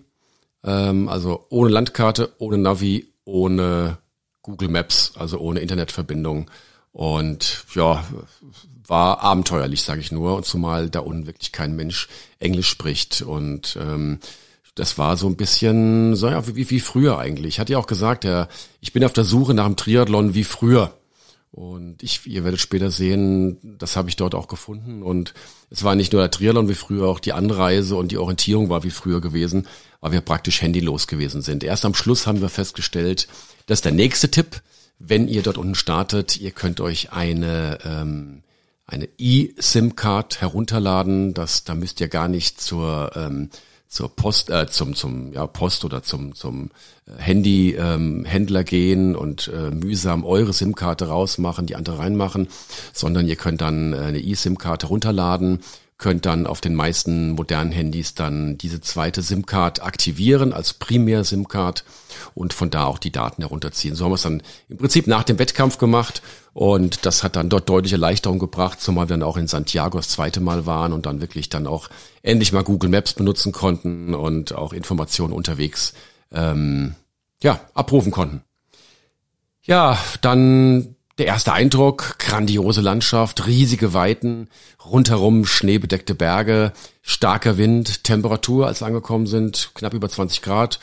[0.63, 3.97] ähm, also ohne Landkarte, ohne Navi, ohne
[4.41, 6.49] Google Maps, also ohne Internetverbindung.
[6.93, 8.03] Und ja,
[8.87, 13.21] war abenteuerlich, sage ich nur, zumal da unten wirklich kein Mensch Englisch spricht.
[13.21, 14.19] Und ähm,
[14.75, 17.55] das war so ein bisschen, so ja, wie, wie früher eigentlich.
[17.55, 18.47] Ich hatte ja auch gesagt, ja,
[18.81, 20.93] ich bin auf der Suche nach einem Triathlon wie früher.
[21.51, 25.03] Und ich, ihr werdet später sehen, das habe ich dort auch gefunden.
[25.03, 25.33] Und
[25.69, 28.83] es war nicht nur der Triathlon wie früher, auch die Anreise und die Orientierung war
[28.83, 29.67] wie früher gewesen,
[29.99, 31.63] weil wir praktisch handylos gewesen sind.
[31.63, 33.27] Erst am Schluss haben wir festgestellt,
[33.65, 34.61] dass der nächste Tipp,
[35.07, 38.43] wenn ihr dort unten startet, ihr könnt euch eine ähm,
[38.85, 41.33] eine E-SIM-Card herunterladen.
[41.33, 43.49] Das, da müsst ihr gar nicht zur ähm,
[43.91, 46.71] zur Post, äh, zum, zum ja, Post oder zum, zum
[47.07, 52.47] äh, Handy-Händler ähm, gehen und äh, mühsam eure SIM-Karte rausmachen, die andere reinmachen,
[52.93, 55.59] sondern ihr könnt dann äh, eine E-SIM-Karte runterladen,
[56.01, 61.85] könnt dann auf den meisten modernen Handys dann diese zweite SIM-Card aktivieren als Primär-SIM-Card
[62.33, 63.93] und von da auch die Daten herunterziehen.
[63.93, 67.49] So haben wir es dann im Prinzip nach dem Wettkampf gemacht und das hat dann
[67.49, 71.05] dort deutliche Erleichterung gebracht, zumal wir dann auch in Santiago das zweite Mal waren und
[71.05, 71.87] dann wirklich dann auch
[72.23, 75.93] endlich mal Google Maps benutzen konnten und auch Informationen unterwegs
[76.31, 76.95] ähm,
[77.43, 78.41] ja abrufen konnten.
[79.61, 84.47] Ja, dann der erste Eindruck, grandiose Landschaft, riesige Weiten,
[84.83, 90.79] rundherum schneebedeckte Berge, starker Wind, Temperatur, als wir angekommen sind, knapp über 20 Grad,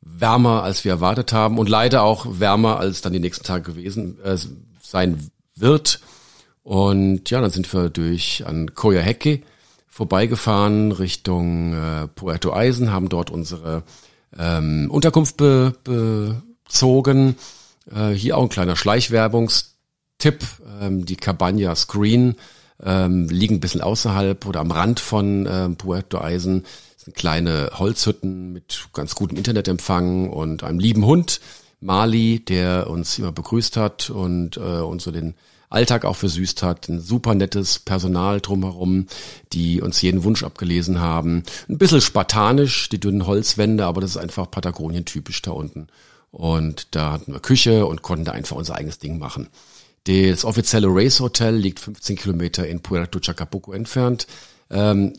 [0.00, 4.18] wärmer als wir erwartet haben und leider auch wärmer als dann die nächsten Tage gewesen
[4.22, 4.38] äh,
[4.80, 6.00] sein wird.
[6.62, 9.42] Und ja, dann sind wir durch an Coyhaique
[9.88, 13.82] vorbeigefahren Richtung äh, Puerto Eisen, haben dort unsere
[14.38, 17.36] ähm, Unterkunft be bezogen.
[17.90, 19.76] Äh, hier auch ein kleiner Schleichwerbungs
[20.18, 20.44] Tipp,
[20.80, 22.36] ähm, die Cabana Screen
[22.82, 26.64] ähm, liegen ein bisschen außerhalb oder am Rand von ähm, Puerto Eisen.
[26.94, 31.40] Das sind kleine Holzhütten mit ganz gutem Internetempfang und einem lieben Hund,
[31.80, 35.34] Mali, der uns immer begrüßt hat und äh, uns so den
[35.68, 36.88] Alltag auch versüßt hat.
[36.88, 39.06] Ein super nettes Personal drumherum,
[39.52, 41.42] die uns jeden Wunsch abgelesen haben.
[41.68, 45.88] Ein bisschen spartanisch, die dünnen Holzwände, aber das ist einfach Patagonien typisch da unten.
[46.36, 49.48] Und da hatten wir Küche und konnten da einfach unser eigenes Ding machen.
[50.06, 54.26] Das offizielle Race Hotel liegt 15 Kilometer in Puerto Chacabuco entfernt.
[54.68, 55.14] Ähm,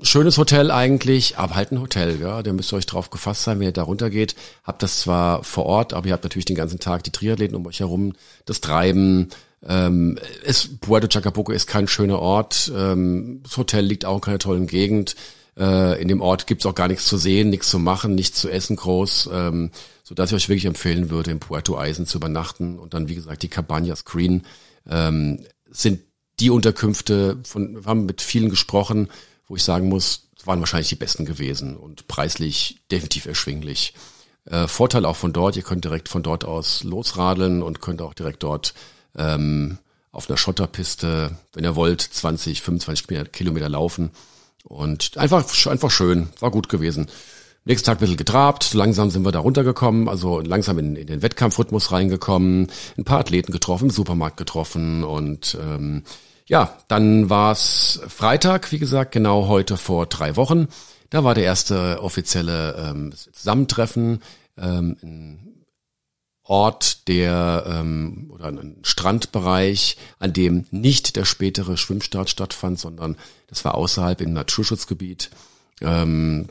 [0.00, 2.42] schönes Hotel eigentlich, aber halt ein Hotel, ja.
[2.42, 4.34] Da müsst ihr euch drauf gefasst sein, wenn ihr da runtergeht.
[4.64, 7.66] Habt das zwar vor Ort, aber ihr habt natürlich den ganzen Tag die Triathleten um
[7.66, 8.14] euch herum,
[8.46, 9.28] das Treiben.
[9.68, 12.72] Ähm, ist, Puerto Chacabuco ist kein schöner Ort.
[12.74, 15.16] Ähm, das Hotel liegt auch in keiner tollen Gegend.
[15.58, 18.48] Äh, in dem Ort gibt's auch gar nichts zu sehen, nichts zu machen, nichts zu
[18.48, 19.28] essen groß.
[19.30, 19.70] Ähm,
[20.12, 23.14] so dass ich euch wirklich empfehlen würde, in Puerto Eisen zu übernachten und dann, wie
[23.14, 24.42] gesagt, die Cabana Screen
[24.86, 26.02] ähm, sind
[26.38, 29.08] die Unterkünfte, von, wir haben mit vielen gesprochen,
[29.48, 33.94] wo ich sagen muss, waren wahrscheinlich die besten gewesen und preislich definitiv erschwinglich.
[34.44, 38.12] Äh, Vorteil auch von dort, ihr könnt direkt von dort aus losradeln und könnt auch
[38.12, 38.74] direkt dort
[39.16, 39.78] ähm,
[40.10, 44.10] auf einer Schotterpiste, wenn ihr wollt, 20, 25 Kilometer laufen.
[44.62, 47.06] Und einfach, einfach schön, war gut gewesen.
[47.64, 51.22] Nächsten Tag ein bisschen getrabt, langsam sind wir da runtergekommen, also langsam in, in den
[51.22, 56.02] Wettkampfrhythmus reingekommen, ein paar Athleten getroffen, im Supermarkt getroffen und ähm,
[56.46, 60.66] ja, dann war es Freitag, wie gesagt, genau heute vor drei Wochen.
[61.08, 64.22] Da war der erste offizielle ähm, Zusammentreffen,
[64.58, 65.64] ähm, ein
[66.42, 73.64] Ort, der ähm, oder ein Strandbereich, an dem nicht der spätere Schwimmstart stattfand, sondern das
[73.64, 75.30] war außerhalb im Naturschutzgebiet.
[75.80, 76.48] Ähm,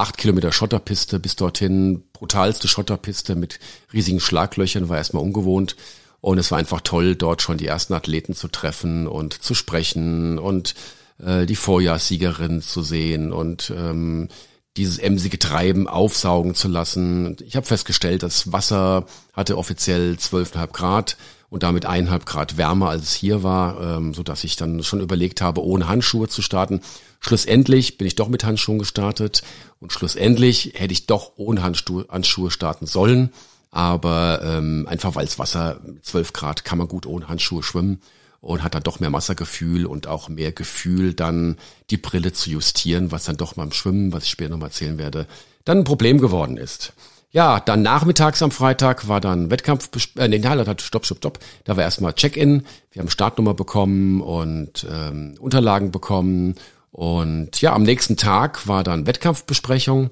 [0.00, 3.60] acht Kilometer Schotterpiste bis dorthin, brutalste Schotterpiste mit
[3.92, 5.76] riesigen Schlaglöchern, war erstmal ungewohnt.
[6.22, 10.38] Und es war einfach toll, dort schon die ersten Athleten zu treffen und zu sprechen
[10.38, 10.74] und
[11.22, 14.28] äh, die Vorjahrssiegerin zu sehen und ähm,
[14.76, 17.36] dieses emsige Treiben aufsaugen zu lassen.
[17.44, 21.16] Ich habe festgestellt, das Wasser hatte offiziell 12,5 Grad
[21.48, 25.00] und damit eineinhalb Grad wärmer, als es hier war, ähm, so dass ich dann schon
[25.00, 26.80] überlegt habe, ohne Handschuhe zu starten.
[27.20, 29.42] Schlussendlich bin ich doch mit Handschuhen gestartet
[29.78, 33.30] und schlussendlich hätte ich doch ohne Handschuhe, starten sollen.
[33.70, 38.00] Aber ähm, einfach weil es Wasser 12 Grad kann man gut ohne Handschuhe schwimmen
[38.40, 41.56] und hat dann doch mehr Wassergefühl und auch mehr Gefühl, dann
[41.90, 45.26] die Brille zu justieren, was dann doch beim Schwimmen, was ich später nochmal erzählen werde,
[45.64, 46.94] dann ein Problem geworden ist.
[47.32, 51.38] Ja, dann nachmittags am Freitag war dann Wettkampf, äh, nee, hat stopp, stopp, stopp.
[51.64, 52.64] Da war erstmal Check-in.
[52.90, 56.56] Wir haben Startnummer bekommen und ähm, Unterlagen bekommen.
[56.90, 60.10] Und ja, am nächsten Tag war dann Wettkampfbesprechung.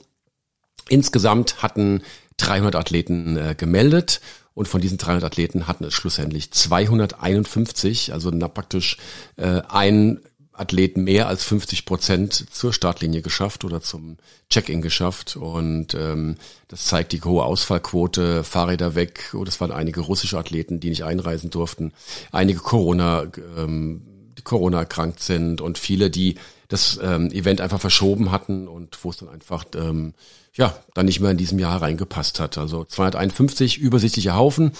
[0.88, 2.02] Insgesamt hatten
[2.38, 4.20] 300 Athleten äh, gemeldet
[4.54, 8.96] und von diesen 300 Athleten hatten es schlussendlich 251, also na, praktisch
[9.36, 10.20] äh, ein
[10.52, 14.16] Athleten mehr als 50 Prozent zur Startlinie geschafft oder zum
[14.50, 15.36] Check-in geschafft.
[15.36, 16.36] Und ähm,
[16.66, 19.30] das zeigt die hohe Ausfallquote, Fahrräder weg.
[19.34, 21.92] Und es waren einige russische Athleten, die nicht einreisen durften.
[22.32, 24.02] Einige Corona, ähm,
[24.36, 26.34] die Corona erkrankt sind und viele, die
[26.68, 30.14] das ähm, Event einfach verschoben hatten und wo es dann einfach ähm,
[30.54, 32.58] ja dann nicht mehr in diesem Jahr reingepasst hat.
[32.58, 34.72] Also 251 übersichtliche Haufen.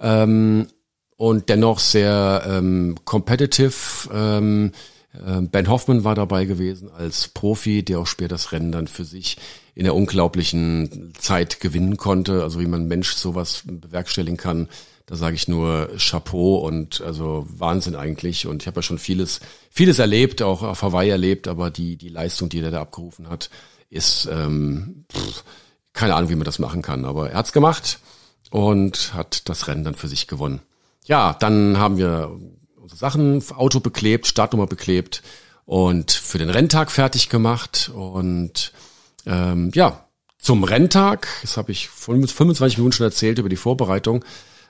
[0.00, 0.66] Ähm,
[1.16, 4.08] und dennoch sehr ähm, competitive.
[4.12, 4.72] Ähm,
[5.12, 9.04] äh, Ben Hoffman war dabei gewesen als Profi, der auch später das Rennen dann für
[9.04, 9.36] sich
[9.74, 12.42] in der unglaublichen Zeit gewinnen konnte.
[12.42, 14.68] Also wie man Mensch sowas bewerkstelligen kann,
[15.06, 18.46] da sage ich nur Chapeau und also Wahnsinn eigentlich.
[18.46, 19.40] Und ich habe ja schon vieles,
[19.70, 23.50] vieles erlebt, auch auf Hawaii erlebt, aber die, die Leistung, die er da abgerufen hat,
[23.90, 25.44] ist ähm, pff,
[25.92, 27.04] keine Ahnung, wie man das machen kann.
[27.04, 27.98] Aber er hat's gemacht
[28.50, 30.60] und hat das Rennen dann für sich gewonnen.
[31.06, 32.34] Ja, dann haben wir
[32.76, 35.22] unsere Sachen, Auto beklebt, Startnummer beklebt
[35.66, 37.90] und für den Renntag fertig gemacht.
[37.94, 38.72] Und
[39.26, 40.06] ähm, ja,
[40.38, 44.24] zum Renntag, das habe ich 25 Minuten schon erzählt über die Vorbereitung.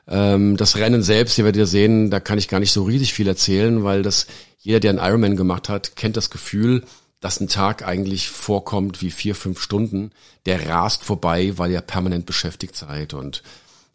[0.06, 3.14] Ähm, das Rennen selbst, ihr werdet ja sehen, da kann ich gar nicht so riesig
[3.14, 4.26] viel erzählen, weil das
[4.58, 6.84] jeder, der einen Ironman gemacht hat, kennt das Gefühl,
[7.20, 10.10] dass ein Tag eigentlich vorkommt wie vier, fünf Stunden.
[10.46, 13.42] Der rast vorbei, weil ihr permanent beschäftigt seid und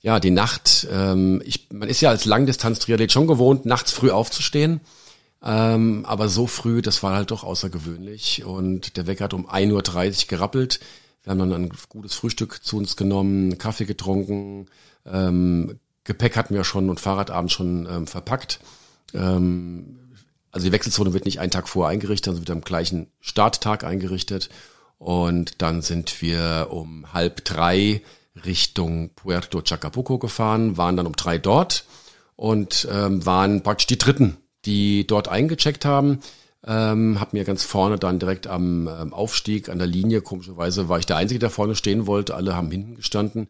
[0.01, 4.79] ja, die Nacht, ähm, ich, man ist ja als Langdistanz-Triathlet schon gewohnt, nachts früh aufzustehen.
[5.43, 8.45] Ähm, aber so früh, das war halt doch außergewöhnlich.
[8.45, 10.79] Und der Wecker hat um 1.30 Uhr gerappelt.
[11.23, 14.67] Wir haben dann ein gutes Frühstück zu uns genommen, Kaffee getrunken,
[15.05, 18.59] ähm, Gepäck hatten wir schon und Fahrradabend schon ähm, verpackt.
[19.13, 20.15] Ähm,
[20.51, 24.49] also die Wechselzone wird nicht einen Tag vorher eingerichtet, sondern wird am gleichen Starttag eingerichtet.
[24.97, 28.01] Und dann sind wir um halb drei
[28.43, 31.85] Richtung Puerto Chacabuco gefahren, waren dann um drei dort
[32.35, 36.21] und ähm, waren praktisch die Dritten, die dort eingecheckt haben.
[36.65, 40.97] Ähm, hab mir ganz vorne dann direkt am ähm, Aufstieg an der Linie, komischerweise war
[40.97, 43.47] ich der Einzige, der vorne stehen wollte, alle haben hinten gestanden.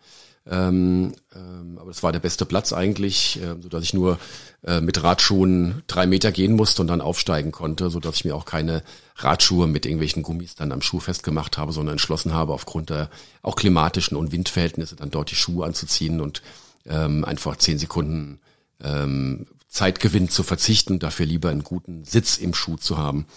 [0.50, 4.18] Ähm, ähm, aber das war der beste Platz eigentlich, äh, so dass ich nur
[4.64, 8.36] äh, mit Radschuhen drei Meter gehen musste und dann aufsteigen konnte, so dass ich mir
[8.36, 8.82] auch keine
[9.18, 13.12] Radschuhe mit irgendwelchen Gummis dann am Schuh festgemacht habe, sondern entschlossen habe, aufgrund der
[13.44, 16.42] auch klimatischen und Windverhältnisse dann dort die Schuhe anzuziehen und
[16.88, 18.40] ähm, einfach zehn Sekunden
[18.84, 23.28] ähm, Zeitgewinn zu verzichten, dafür lieber einen guten Sitz im Schuh zu haben.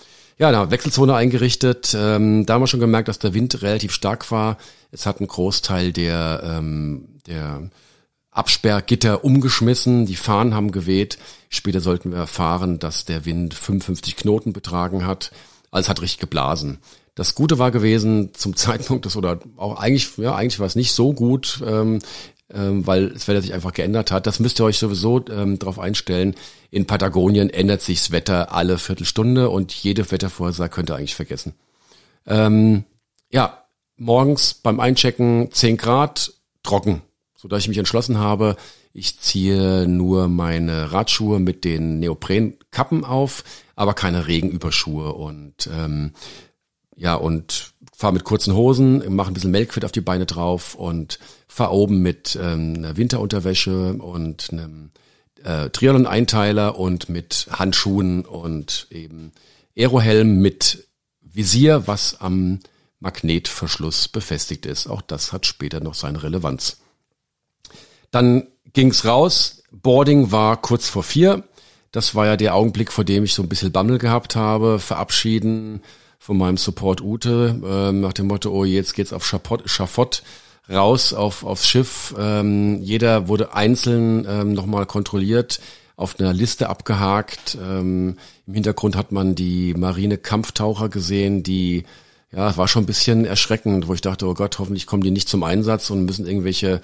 [0.42, 1.94] Ja, da Wechselzone eingerichtet.
[1.96, 4.57] Ähm, da haben wir schon gemerkt, dass der Wind relativ stark war.
[4.90, 7.70] Es hat einen Großteil der, ähm, der
[8.33, 11.16] Absperrgitter umgeschmissen, die Fahnen haben geweht.
[11.48, 15.31] Später sollten wir erfahren, dass der Wind 55 Knoten betragen hat.
[15.70, 16.78] Also es hat richtig geblasen.
[17.14, 20.90] Das Gute war gewesen zum Zeitpunkt des oder auch eigentlich ja eigentlich war es nicht
[20.90, 21.62] so gut.
[21.64, 22.00] Ähm,
[22.54, 24.26] ähm, weil das Wetter sich einfach geändert hat.
[24.26, 26.34] Das müsst ihr euch sowieso ähm, darauf einstellen.
[26.70, 31.54] In Patagonien ändert sich das Wetter alle Viertelstunde und jede Wettervorhersage könnt ihr eigentlich vergessen.
[32.26, 32.84] Ähm,
[33.30, 33.64] ja,
[33.96, 37.02] morgens beim Einchecken 10 Grad, trocken,
[37.34, 38.56] so dass ich mich entschlossen habe,
[38.94, 43.42] ich ziehe nur meine Radschuhe mit den Neoprenkappen auf,
[43.74, 46.12] aber keine Regenüberschuhe und ähm,
[46.96, 51.18] ja und fahre mit kurzen Hosen, mache ein bisschen Melkfett auf die Beine drauf und
[51.46, 54.90] fahre oben mit ähm, einer Winterunterwäsche und einem
[55.44, 59.33] äh, Triathlon-Einteiler und mit Handschuhen und eben
[59.76, 60.88] Aerohelm mit
[61.20, 62.61] Visier, was am
[63.00, 64.87] Magnetverschluss befestigt ist.
[64.87, 66.78] Auch das hat später noch seine Relevanz.
[68.11, 69.62] Dann ging's raus.
[69.70, 71.44] Boarding war kurz vor vier.
[71.90, 74.78] Das war ja der Augenblick, vor dem ich so ein bisschen Bammel gehabt habe.
[74.78, 75.83] Verabschieden
[76.22, 80.22] von meinem Support Ute äh, nach dem Motto, oh, jetzt geht's auf Schafott, Schafott
[80.70, 82.14] raus auf, aufs Schiff.
[82.16, 85.58] Ähm, jeder wurde einzeln ähm, nochmal kontrolliert,
[85.96, 87.58] auf einer Liste abgehakt.
[87.61, 91.82] Ähm, Im Hintergrund hat man die Marine-Kampftaucher gesehen, die,
[92.30, 95.28] ja, war schon ein bisschen erschreckend, wo ich dachte, oh Gott, hoffentlich kommen die nicht
[95.28, 96.82] zum Einsatz und müssen irgendwelche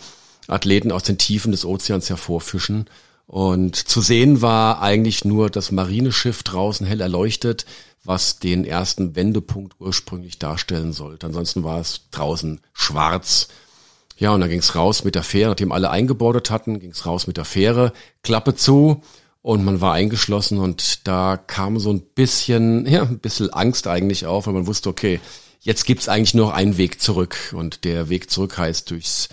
[0.49, 2.91] Athleten aus den Tiefen des Ozeans hervorfischen.
[3.29, 7.67] Und zu sehen war eigentlich nur das Marineschiff draußen hell erleuchtet,
[8.09, 11.27] was den ersten Wendepunkt ursprünglich darstellen sollte.
[11.27, 13.49] Ansonsten war es draußen schwarz.
[14.17, 17.37] Ja, und dann ging's raus mit der Fähre, nachdem alle eingebordet hatten, ging's raus mit
[17.37, 17.93] der Fähre,
[18.23, 19.03] Klappe zu.
[19.43, 20.57] Und man war eingeschlossen.
[20.57, 24.89] Und da kam so ein bisschen, ja, ein bisschen Angst eigentlich auf, weil man wusste,
[24.89, 25.21] okay,
[25.61, 27.53] jetzt gibt's eigentlich nur einen Weg zurück.
[27.55, 29.29] Und der Weg zurück heißt durchs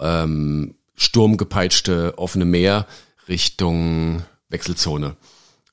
[0.00, 2.86] ähm, sturmgepeitschte offene Meer
[3.26, 5.16] Richtung Wechselzone.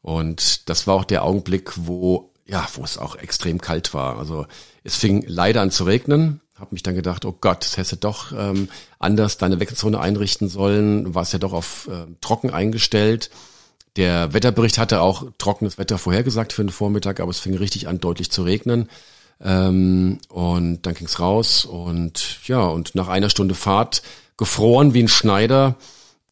[0.03, 4.19] Und das war auch der Augenblick, wo ja, wo es auch extrem kalt war.
[4.19, 4.45] Also
[4.83, 8.31] es fing leider an zu regnen habe mich dann gedacht, oh Gott, das hätte doch
[8.31, 11.05] ähm, anders deine Wechselzone einrichten sollen.
[11.05, 13.29] Du warst ja doch auf äh, trocken eingestellt.
[13.95, 17.99] Der Wetterbericht hatte auch trockenes Wetter vorhergesagt für den Vormittag, aber es fing richtig an,
[17.99, 18.89] deutlich zu regnen.
[19.41, 24.01] Ähm, und dann ging's raus und ja, und nach einer Stunde Fahrt
[24.37, 25.75] gefroren wie ein Schneider,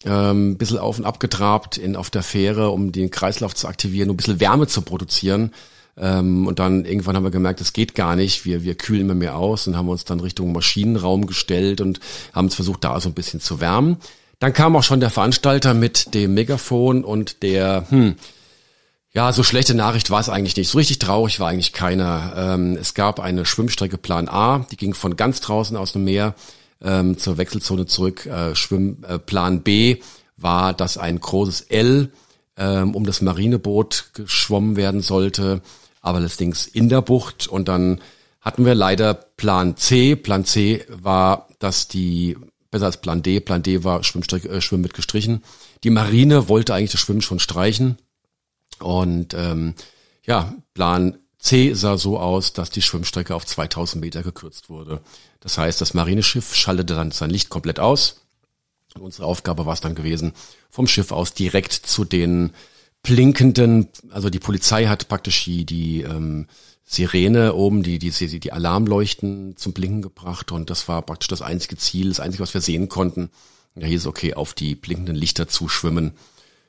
[0.05, 4.09] ähm, bisschen auf und ab getrabt in, auf der Fähre, um den Kreislauf zu aktivieren,
[4.09, 5.51] um ein bisschen Wärme zu produzieren.
[5.97, 8.45] Ähm, und dann irgendwann haben wir gemerkt, es geht gar nicht.
[8.45, 11.99] Wir, wir kühlen immer mehr aus und haben uns dann Richtung Maschinenraum gestellt und
[12.33, 13.97] haben es versucht, da so ein bisschen zu wärmen.
[14.39, 18.15] Dann kam auch schon der Veranstalter mit dem Megafon und der, hm,
[19.13, 20.69] ja, so schlechte Nachricht war es eigentlich nicht.
[20.69, 22.33] So richtig traurig war eigentlich keiner.
[22.35, 26.33] Ähm, es gab eine Schwimmstrecke Plan A, die ging von ganz draußen aus dem Meer
[26.83, 28.25] ähm, zur Wechselzone zurück.
[28.25, 29.97] Äh, Schwimm, äh, Plan B
[30.37, 32.11] war, dass ein großes L
[32.57, 35.61] ähm, um das Marineboot geschwommen werden sollte,
[36.01, 37.47] aber allerdings in der Bucht.
[37.47, 38.01] Und dann
[38.39, 40.15] hatten wir leider Plan C.
[40.15, 42.37] Plan C war, dass die
[42.71, 43.39] besser als Plan D.
[43.39, 45.43] Plan D war Schwimmstrecke, äh, Schwimmen mit gestrichen.
[45.83, 47.97] Die Marine wollte eigentlich das Schwimmen schon streichen.
[48.79, 49.75] Und ähm,
[50.25, 55.01] ja, Plan C sah so aus, dass die Schwimmstrecke auf 2000 Meter gekürzt wurde.
[55.41, 58.21] Das heißt, das Marineschiff schaltete dann sein Licht komplett aus.
[58.95, 60.33] Und unsere Aufgabe war es dann gewesen,
[60.69, 62.51] vom Schiff aus direkt zu den
[63.03, 66.47] blinkenden, also die Polizei hat praktisch die, die ähm,
[66.83, 71.77] Sirene oben, die, die, die Alarmleuchten zum Blinken gebracht und das war praktisch das einzige
[71.77, 73.29] Ziel, das einzige, was wir sehen konnten.
[73.75, 76.11] Da hieß es, okay, auf die blinkenden Lichter zu schwimmen.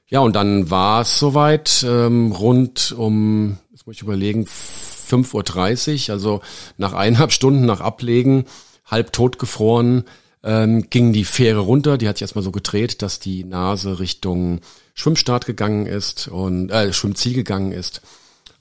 [0.07, 6.15] Ja, und dann war es soweit, ähm, rund um, jetzt muss ich überlegen, 5.30 Uhr,
[6.15, 6.41] also
[6.77, 8.45] nach eineinhalb Stunden nach Ablegen,
[8.87, 10.05] halb tot gefroren,
[10.45, 14.61] ähm, ging die Fähre runter, die hat sich erstmal so gedreht, dass die Nase Richtung
[14.95, 18.03] Schwimmstart gegangen ist und äh, Schwimmziel gegangen ist.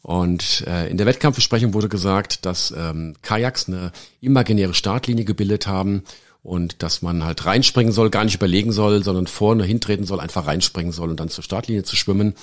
[0.01, 6.03] Und äh, in der Wettkampfbesprechung wurde gesagt, dass ähm, Kajaks eine imaginäre Startlinie gebildet haben
[6.41, 10.47] und dass man halt reinspringen soll, gar nicht überlegen soll, sondern vorne hintreten soll, einfach
[10.47, 12.33] reinspringen soll und dann zur Startlinie zu schwimmen.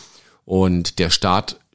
[0.45, 1.11] Und der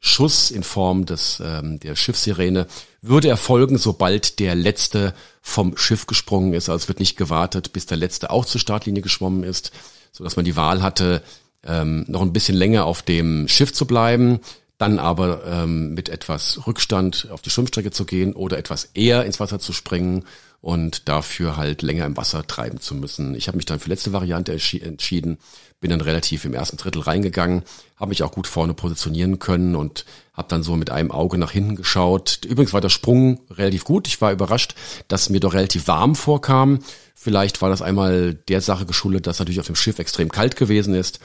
[0.04, 2.66] Startschuss in Form des ähm, der Schiffssirene
[3.00, 6.68] würde erfolgen, sobald der letzte vom Schiff gesprungen ist.
[6.68, 9.72] Also es wird nicht gewartet, bis der letzte auch zur Startlinie geschwommen ist,
[10.12, 11.22] so dass man die Wahl hatte,
[11.66, 14.40] ähm, noch ein bisschen länger auf dem Schiff zu bleiben,
[14.76, 19.40] dann aber ähm, mit etwas Rückstand auf die Schwimmstrecke zu gehen oder etwas eher ins
[19.40, 20.24] Wasser zu springen
[20.64, 23.34] und dafür halt länger im Wasser treiben zu müssen.
[23.34, 25.36] Ich habe mich dann für letzte Variante entschieden,
[25.78, 27.64] bin dann relativ im ersten Drittel reingegangen,
[27.96, 31.50] habe mich auch gut vorne positionieren können und habe dann so mit einem Auge nach
[31.50, 32.46] hinten geschaut.
[32.46, 34.08] Übrigens war der Sprung relativ gut.
[34.08, 34.74] Ich war überrascht,
[35.08, 36.78] dass mir doch relativ warm vorkam.
[37.14, 40.94] Vielleicht war das einmal der Sache geschuldet, dass natürlich auf dem Schiff extrem kalt gewesen
[40.94, 41.20] ist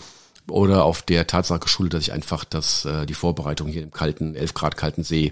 [0.49, 4.35] oder auf der Tatsache geschuldet, dass ich einfach das, äh, die Vorbereitung hier im kalten,
[4.35, 5.31] 11 Grad kalten See,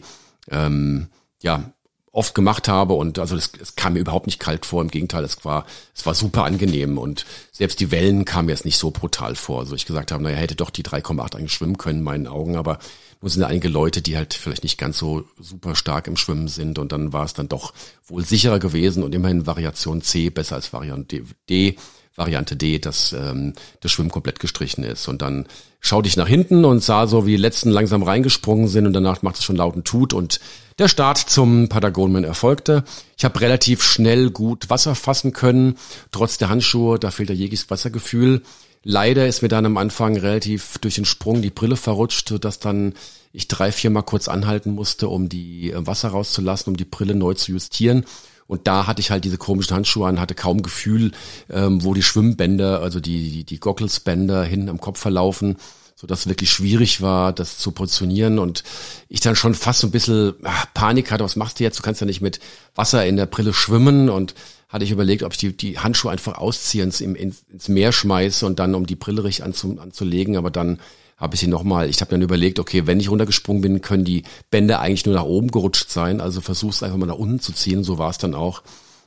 [0.49, 1.09] ähm,
[1.41, 1.73] ja,
[2.17, 5.45] oft gemacht habe und also es, kam mir überhaupt nicht kalt vor, im Gegenteil, es
[5.45, 9.35] war, es war super angenehm und selbst die Wellen kamen mir jetzt nicht so brutal
[9.35, 9.59] vor.
[9.59, 12.55] Also ich gesagt habe, naja, hätte doch die 3,8 eigentlich schwimmen können in meinen Augen,
[12.55, 12.79] aber
[13.21, 16.79] nur sind einige Leute, die halt vielleicht nicht ganz so super stark im Schwimmen sind
[16.79, 17.75] und dann war es dann doch
[18.07, 21.77] wohl sicherer gewesen und immerhin Variation C besser als Variante D.
[22.17, 25.07] Variante D, dass ähm, das Schwimmen komplett gestrichen ist.
[25.07, 25.45] Und dann
[25.79, 29.21] schaute ich nach hinten und sah so, wie die letzten langsam reingesprungen sind und danach
[29.21, 30.39] macht es schon lauten Tut und
[30.79, 32.83] der Start zum Patagonien erfolgte.
[33.17, 35.77] Ich habe relativ schnell gut Wasser fassen können,
[36.11, 38.41] trotz der Handschuhe, da fehlt ja jegliches Wassergefühl.
[38.83, 42.93] Leider ist mir dann am Anfang relativ durch den Sprung die Brille verrutscht, sodass dann
[43.31, 47.13] ich drei, vier Mal kurz anhalten musste, um die äh, Wasser rauszulassen, um die Brille
[47.13, 48.05] neu zu justieren.
[48.47, 51.11] Und da hatte ich halt diese komischen Handschuhe an, hatte kaum Gefühl,
[51.49, 55.57] ähm, wo die Schwimmbänder, also die, die, die Gogglesbänder hinten am Kopf verlaufen,
[55.95, 58.39] so dass es wirklich schwierig war, das zu positionieren.
[58.39, 58.63] Und
[59.09, 61.79] ich dann schon fast so ein bisschen ach, Panik hatte, was machst du jetzt?
[61.79, 62.39] Du kannst ja nicht mit
[62.75, 64.09] Wasser in der Brille schwimmen.
[64.09, 64.33] Und
[64.69, 68.59] hatte ich überlegt, ob ich die, die Handschuhe einfach ausziehe, ins, ins Meer schmeiße und
[68.59, 70.79] dann um die Brille richtig anzu, anzulegen, aber dann
[71.17, 74.23] habe ich sie nochmal, ich habe dann überlegt, okay, wenn ich runtergesprungen bin, können die
[74.51, 77.83] Bänder eigentlich nur nach oben gerutscht sein, also versuch's einfach mal nach unten zu ziehen,
[77.83, 78.61] so war es dann auch.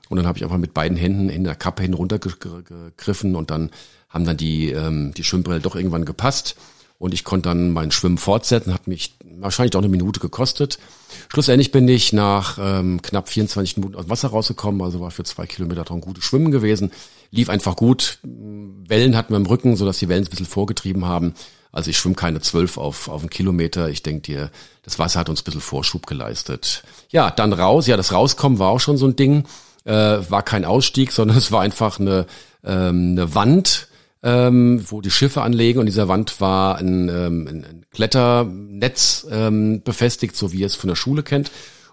[0.09, 3.71] Und dann habe ich einfach mit beiden Händen in der Kappe hin runtergegriffen und dann
[4.09, 6.57] haben dann die, ähm, die Schwimmbrille doch irgendwann gepasst.
[6.99, 10.79] Und ich konnte dann mein Schwimmen fortsetzen, hat mich wahrscheinlich auch eine Minute gekostet.
[11.29, 15.25] Schlussendlich bin ich nach ähm, knapp 24 Minuten aus dem Wasser rausgekommen, also war für
[15.25, 16.91] zwei Kilometer doch ein gutes Schwimmen gewesen.
[17.31, 18.19] Lief einfach gut.
[18.23, 21.35] Wellen hatten wir im Rücken, sodass die Wellen ein bisschen vorgetrieben haben.
[21.73, 23.89] Also ich schwimme keine zwölf auf, auf einen Kilometer.
[23.89, 24.51] Ich denke dir,
[24.83, 26.83] das Wasser hat uns ein bisschen Vorschub geleistet.
[27.11, 27.87] Ja, dann raus.
[27.87, 29.45] Ja, das Rauskommen war auch schon so ein Ding.
[29.85, 32.27] Äh, war kein Ausstieg, sondern es war einfach eine,
[32.65, 33.89] ähm, eine Wand,
[34.23, 35.79] ähm, wo die Schiffe anlegen.
[35.79, 40.89] Und dieser Wand war ein, ähm, ein Kletternetz ähm, befestigt, so wie ihr es von
[40.89, 41.51] der Schule kennt.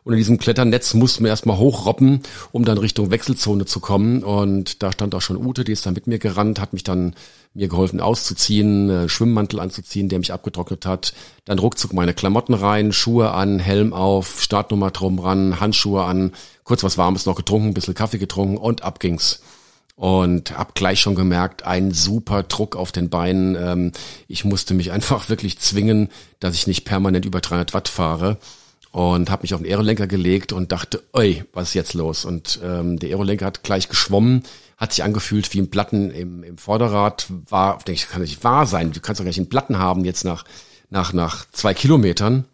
[0.08, 2.22] Und in diesem Kletternetz mussten wir erstmal hochroppen,
[2.54, 4.24] um dann Richtung Wechselzone zu kommen.
[4.24, 7.14] Und da stand auch schon Ute, die ist dann mit mir gerannt, hat mich dann
[7.54, 11.14] mir geholfen auszuziehen, äh, Schwimmmantel anzuziehen, der mich abgetrocknet hat.
[11.44, 16.32] Dann ruckzuck meine Klamotten rein, Schuhe an, Helm auf, Startnummer drum ran, Handschuhe an,
[16.64, 19.42] kurz was Warmes noch getrunken, ein bisschen Kaffee getrunken und ab ging's.
[19.98, 23.58] Und hab gleich schon gemerkt, ein super Druck auf den Beinen.
[23.60, 23.92] Ähm,
[24.30, 26.08] ich musste mich einfach wirklich zwingen,
[26.40, 28.38] dass ich nicht permanent über 300 Watt fahre.
[28.98, 32.26] Und habe mich auf den Aerolenker gelegt und dachte, oi, was ist jetzt los?
[32.26, 34.42] Und ähm, der Aerolenker hat gleich geschwommen,
[34.76, 37.28] hat sich angefühlt wie ein Platten im, im Vorderrad.
[37.48, 38.92] War, denke ich, kann nicht wahr sein.
[38.92, 40.46] Du kannst doch gar nicht einen Platten haben jetzt nach
[40.90, 42.46] nach nach zwei Kilometern,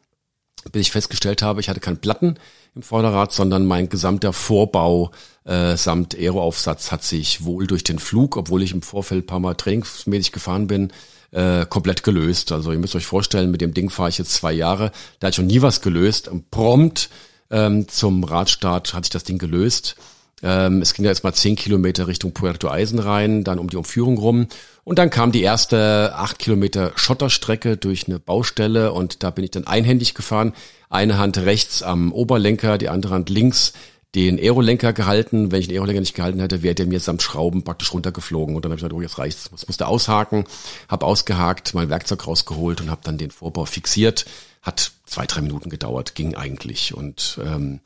[0.73, 2.35] bis ich festgestellt habe, ich hatte keinen Platten
[2.75, 5.11] im Vorderrad, sondern mein gesamter Vorbau
[5.45, 9.55] äh, samt Aeroaufsatz hat sich wohl durch den Flug, obwohl ich im Vorfeld paar Mal
[9.55, 10.91] trainingsmäßig gefahren bin,
[11.33, 12.51] äh, komplett gelöst.
[12.51, 15.35] Also ihr müsst euch vorstellen, mit dem Ding fahre ich jetzt zwei Jahre, da hat
[15.35, 16.27] schon nie was gelöst.
[16.27, 17.09] Und prompt
[17.51, 19.95] ähm, zum Radstart hat sich das Ding gelöst.
[20.43, 24.17] Ähm, es ging ja jetzt mal zehn Kilometer Richtung Puerto Eisenrhein, dann um die Umführung
[24.17, 24.47] rum.
[24.83, 29.51] Und dann kam die erste acht Kilometer Schotterstrecke durch eine Baustelle und da bin ich
[29.51, 30.53] dann einhändig gefahren.
[30.89, 33.73] Eine Hand rechts am Oberlenker, die andere Hand links
[34.15, 35.51] den Aerolenker gehalten.
[35.51, 38.55] Wenn ich den Aerolenker nicht gehalten hätte, wäre der mir samt Schrauben praktisch runtergeflogen.
[38.55, 39.49] Und dann habe ich gesagt, oh, jetzt reicht's.
[39.55, 40.45] Ich musste aushaken,
[40.87, 44.25] habe ausgehakt, mein Werkzeug rausgeholt und habe dann den Vorbau fixiert.
[44.61, 46.93] Hat zwei, drei Minuten gedauert, ging eigentlich.
[46.93, 47.79] Und ähm,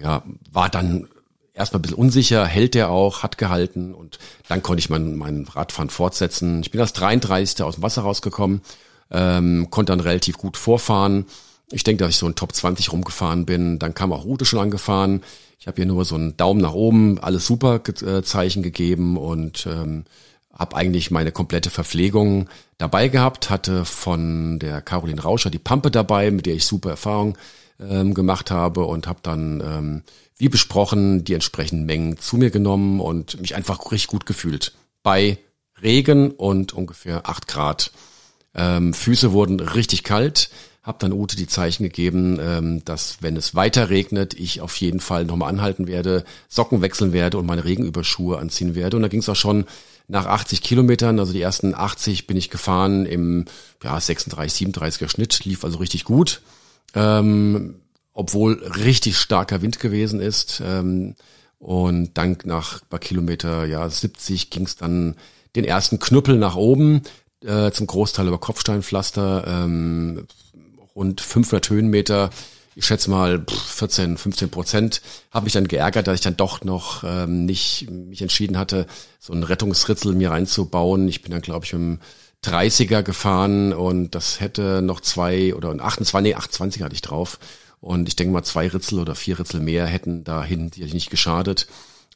[0.00, 1.08] ja, war dann
[1.54, 4.18] erstmal ein bisschen unsicher, hält der auch, hat gehalten und
[4.48, 6.60] dann konnte ich mein, mein Radfahren fortsetzen.
[6.62, 7.62] Ich bin als 33.
[7.62, 8.60] aus dem Wasser rausgekommen,
[9.10, 11.26] ähm, konnte dann relativ gut vorfahren.
[11.70, 13.78] Ich denke, dass ich so ein Top 20 rumgefahren bin.
[13.78, 15.22] Dann kam auch Rute schon angefahren.
[15.64, 19.66] Ich habe hier nur so einen Daumen nach oben, alles super äh, Zeichen gegeben und
[19.66, 20.04] ähm,
[20.52, 26.30] habe eigentlich meine komplette Verpflegung dabei gehabt, hatte von der Caroline Rauscher die Pampe dabei,
[26.30, 27.38] mit der ich super Erfahrung
[27.80, 30.02] ähm, gemacht habe und habe dann, ähm,
[30.36, 34.74] wie besprochen, die entsprechenden Mengen zu mir genommen und mich einfach richtig gut gefühlt.
[35.02, 35.38] Bei
[35.80, 37.90] Regen und ungefähr acht Grad.
[38.54, 40.50] Ähm, Füße wurden richtig kalt
[40.84, 45.00] habe dann Ute die Zeichen gegeben, ähm, dass wenn es weiter regnet, ich auf jeden
[45.00, 48.96] Fall nochmal anhalten werde, Socken wechseln werde und meine Regenüberschuhe anziehen werde.
[48.96, 49.64] Und da ging es auch schon
[50.06, 53.46] nach 80 Kilometern, also die ersten 80 bin ich gefahren im
[53.82, 56.42] ja, 36, 37er Schnitt, lief also richtig gut.
[56.94, 57.76] Ähm,
[58.12, 60.62] obwohl richtig starker Wind gewesen ist.
[60.64, 61.16] Ähm,
[61.58, 65.16] und dann nach paar Kilometer ja 70 ging es dann
[65.56, 67.02] den ersten Knüppel nach oben,
[67.42, 69.44] äh, zum Großteil über Kopfsteinpflaster.
[69.46, 70.26] Ähm,
[70.94, 72.30] rund 500 Höhenmeter,
[72.76, 77.04] ich schätze mal 14, 15 Prozent, habe mich dann geärgert, dass ich dann doch noch
[77.04, 78.86] ähm, nicht mich entschieden hatte,
[79.20, 81.08] so ein Rettungsritzel mir reinzubauen.
[81.08, 82.00] Ich bin dann, glaube ich, mit dem
[82.44, 87.38] 30er gefahren und das hätte noch zwei oder ein 28, nee, 28 hatte ich drauf.
[87.80, 91.66] Und ich denke mal, zwei Ritzel oder vier Ritzel mehr hätten dahin nicht geschadet.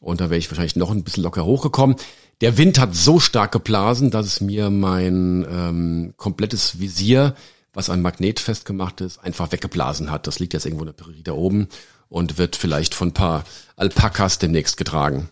[0.01, 1.97] Und da wäre ich wahrscheinlich noch ein bisschen locker hochgekommen.
[2.41, 7.35] Der Wind hat so stark geblasen, dass es mir mein ähm, komplettes Visier
[7.79, 10.27] was an Magnet festgemacht ist, einfach weggeblasen hat.
[10.27, 11.69] Das liegt jetzt irgendwo in der Prärie da oben
[12.09, 13.45] und wird vielleicht von ein paar
[13.77, 15.29] Alpakas demnächst getragen.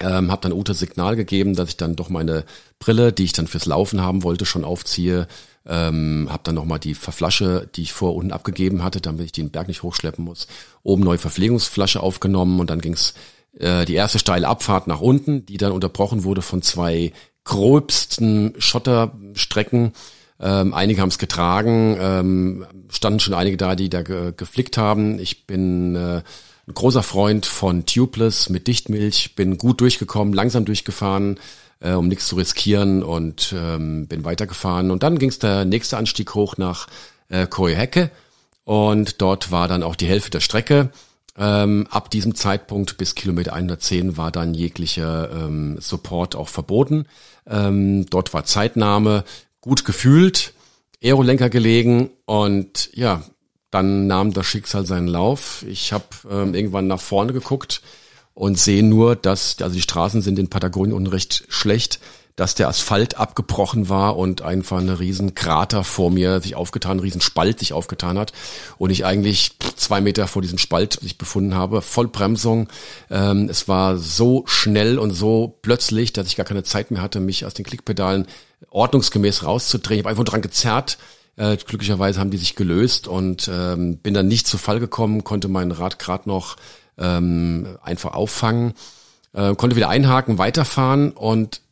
[0.00, 2.44] Ähm, habe dann Ute Signal gegeben, dass ich dann doch meine
[2.80, 5.28] Brille, die ich dann fürs Laufen haben wollte, schon aufziehe.
[5.64, 9.50] Ähm, habe dann nochmal die Verflasche, die ich vor unten abgegeben hatte, damit ich den
[9.50, 10.48] Berg nicht hochschleppen muss,
[10.82, 13.14] oben neue Verpflegungsflasche aufgenommen und dann ging's
[13.56, 17.12] äh, die erste steile Abfahrt nach unten, die dann unterbrochen wurde von zwei
[17.44, 19.92] gröbsten Schotterstrecken,
[20.40, 25.18] ähm, einige haben es getragen, ähm, standen schon einige da, die da ge geflickt haben.
[25.18, 26.22] Ich bin äh,
[26.66, 31.38] ein großer Freund von Tubeless mit Dichtmilch, bin gut durchgekommen, langsam durchgefahren,
[31.80, 34.90] äh, um nichts zu riskieren und ähm, bin weitergefahren.
[34.90, 36.86] Und dann ging es der nächste Anstieg hoch nach
[37.28, 38.10] äh, Koihecke
[38.64, 40.90] und dort war dann auch die Hälfte der Strecke.
[41.36, 47.06] Ähm, ab diesem Zeitpunkt bis Kilometer 110 war dann jeglicher ähm, Support auch verboten.
[47.46, 49.24] Ähm, dort war Zeitnahme
[49.62, 50.52] gut gefühlt,
[51.02, 53.22] Aerolenker gelegen und ja,
[53.70, 55.64] dann nahm das Schicksal seinen Lauf.
[55.66, 57.80] Ich habe ähm, irgendwann nach vorne geguckt
[58.34, 62.00] und sehe nur, dass, also die Straßen sind in Patagonien unten recht schlecht,
[62.36, 67.00] dass der Asphalt abgebrochen war und einfach eine riesen Krater vor mir sich aufgetan, ein
[67.00, 68.32] riesen Spalt sich aufgetan hat
[68.78, 72.68] und ich eigentlich zwei Meter vor diesem Spalt sich befunden habe, Vollbremsung.
[73.10, 77.20] Ähm, es war so schnell und so plötzlich, dass ich gar keine Zeit mehr hatte,
[77.20, 78.26] mich aus den Klickpedalen
[78.70, 80.00] ordnungsgemäß rauszudrehen.
[80.00, 80.98] Ich habe einfach dran gezerrt.
[81.36, 85.48] Äh, glücklicherweise haben die sich gelöst und ähm, bin dann nicht zu Fall gekommen, konnte
[85.48, 86.56] mein Rad gerade noch
[86.98, 88.74] ähm, einfach auffangen,
[89.32, 91.62] äh, konnte wieder einhaken, weiterfahren und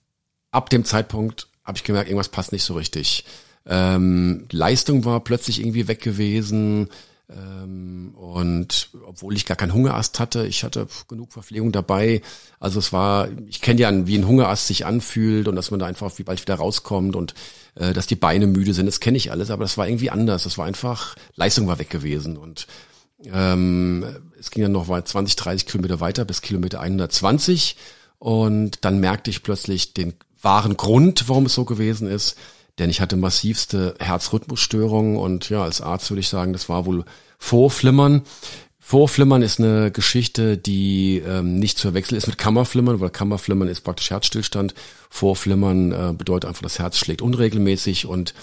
[0.51, 3.27] ab dem Zeitpunkt habe ich gemerkt, irgendwas passt nicht so richtig.
[3.67, 6.89] Ähm, Leistung war plötzlich irgendwie weg gewesen.
[7.31, 12.23] Ähm, und obwohl ich gar keinen Hungerast hatte, ich hatte genug Verpflegung dabei.
[12.59, 15.87] Also es war, ich kenne ja, wie ein Hungerast sich anfühlt und dass man da
[15.87, 17.35] einfach wie bald wieder rauskommt und
[17.77, 20.45] äh, dass die Beine müde sind, das kenne ich alles, aber das war irgendwie anders.
[20.45, 22.37] Das war einfach, Leistung war weg gewesen.
[22.37, 22.67] Und
[23.33, 24.05] ähm,
[24.39, 27.77] es ging dann noch 20, 30 Kilometer weiter bis Kilometer 120.
[28.19, 32.37] Und dann merkte ich plötzlich den wahren Grund, warum es so gewesen ist.
[32.79, 37.05] Denn ich hatte massivste Herzrhythmusstörungen und ja, als Arzt würde ich sagen, das war wohl
[37.39, 38.23] Vorflimmern.
[38.79, 43.83] Vorflimmern ist eine Geschichte, die ähm, nicht zu verwechseln ist mit Kammerflimmern, weil Kammerflimmern ist
[43.83, 44.75] praktisch Herzstillstand.
[45.11, 48.35] Vorflimmern äh, bedeutet einfach, das Herz schlägt unregelmäßig und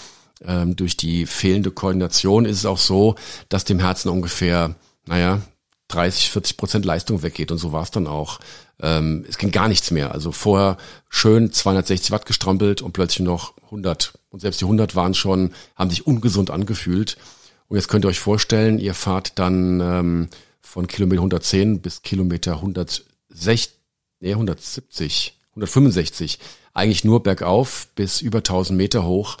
[0.46, 3.16] ähm, durch die fehlende Koordination ist es auch so,
[3.48, 4.74] dass dem Herzen ungefähr,
[5.06, 5.42] naja,
[5.88, 8.40] 30, 40 Prozent Leistung weggeht und so war es dann auch.
[8.80, 10.12] Ähm, es ging gar nichts mehr.
[10.12, 10.76] Also vorher
[11.08, 14.12] schön 260 Watt gestrampelt und plötzlich noch 100.
[14.30, 17.16] Und selbst die 100 waren schon, haben sich ungesund angefühlt.
[17.68, 20.28] Und jetzt könnt ihr euch vorstellen, ihr fahrt dann ähm,
[20.60, 23.74] von Kilometer 110 bis Kilometer 160,
[24.20, 26.38] nee, 170, 165,
[26.72, 29.36] eigentlich nur bergauf bis über 1000 Meter hoch,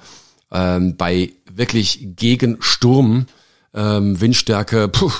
[0.50, 3.26] ähm, bei wirklich gegen Sturm,
[3.74, 5.12] ähm, Windstärke, puh,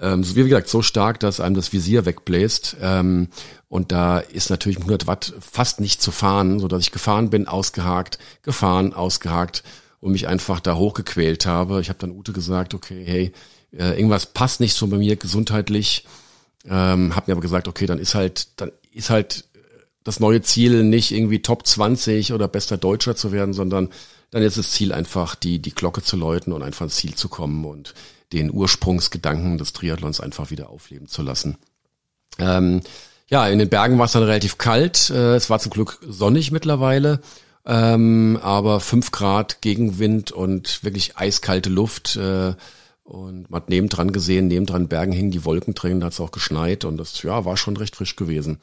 [0.00, 2.76] ähm, wie gesagt, so stark, dass einem das Visier wegbläst.
[2.80, 3.28] Ähm,
[3.68, 7.46] und da ist natürlich 100 Watt fast nicht zu fahren, so dass ich gefahren bin,
[7.46, 9.62] ausgehakt, gefahren, ausgehakt
[10.00, 11.80] und mich einfach da hochgequält habe.
[11.80, 13.32] Ich habe dann Ute gesagt, okay, hey,
[13.72, 16.06] äh, irgendwas passt nicht so bei mir gesundheitlich.
[16.66, 19.44] Ähm, hab mir aber gesagt, okay, dann ist halt, dann ist halt
[20.02, 23.90] das neue Ziel nicht irgendwie Top 20 oder bester Deutscher zu werden, sondern
[24.30, 27.28] dann ist das Ziel einfach, die, die Glocke zu läuten und einfach ins Ziel zu
[27.28, 27.94] kommen und
[28.32, 31.56] den Ursprungsgedanken des Triathlons einfach wieder aufleben zu lassen.
[32.38, 32.80] Ähm,
[33.28, 35.10] ja, in den Bergen war es dann relativ kalt.
[35.10, 37.20] Äh, es war zum Glück sonnig mittlerweile,
[37.66, 42.16] ähm, aber fünf Grad Gegenwind und wirklich eiskalte Luft.
[42.16, 42.54] Äh,
[43.02, 46.30] und man hat nebendran gesehen, nebendran Bergen hingen die Wolken drin, da hat es auch
[46.30, 48.60] geschneit und das ja, war schon recht frisch gewesen.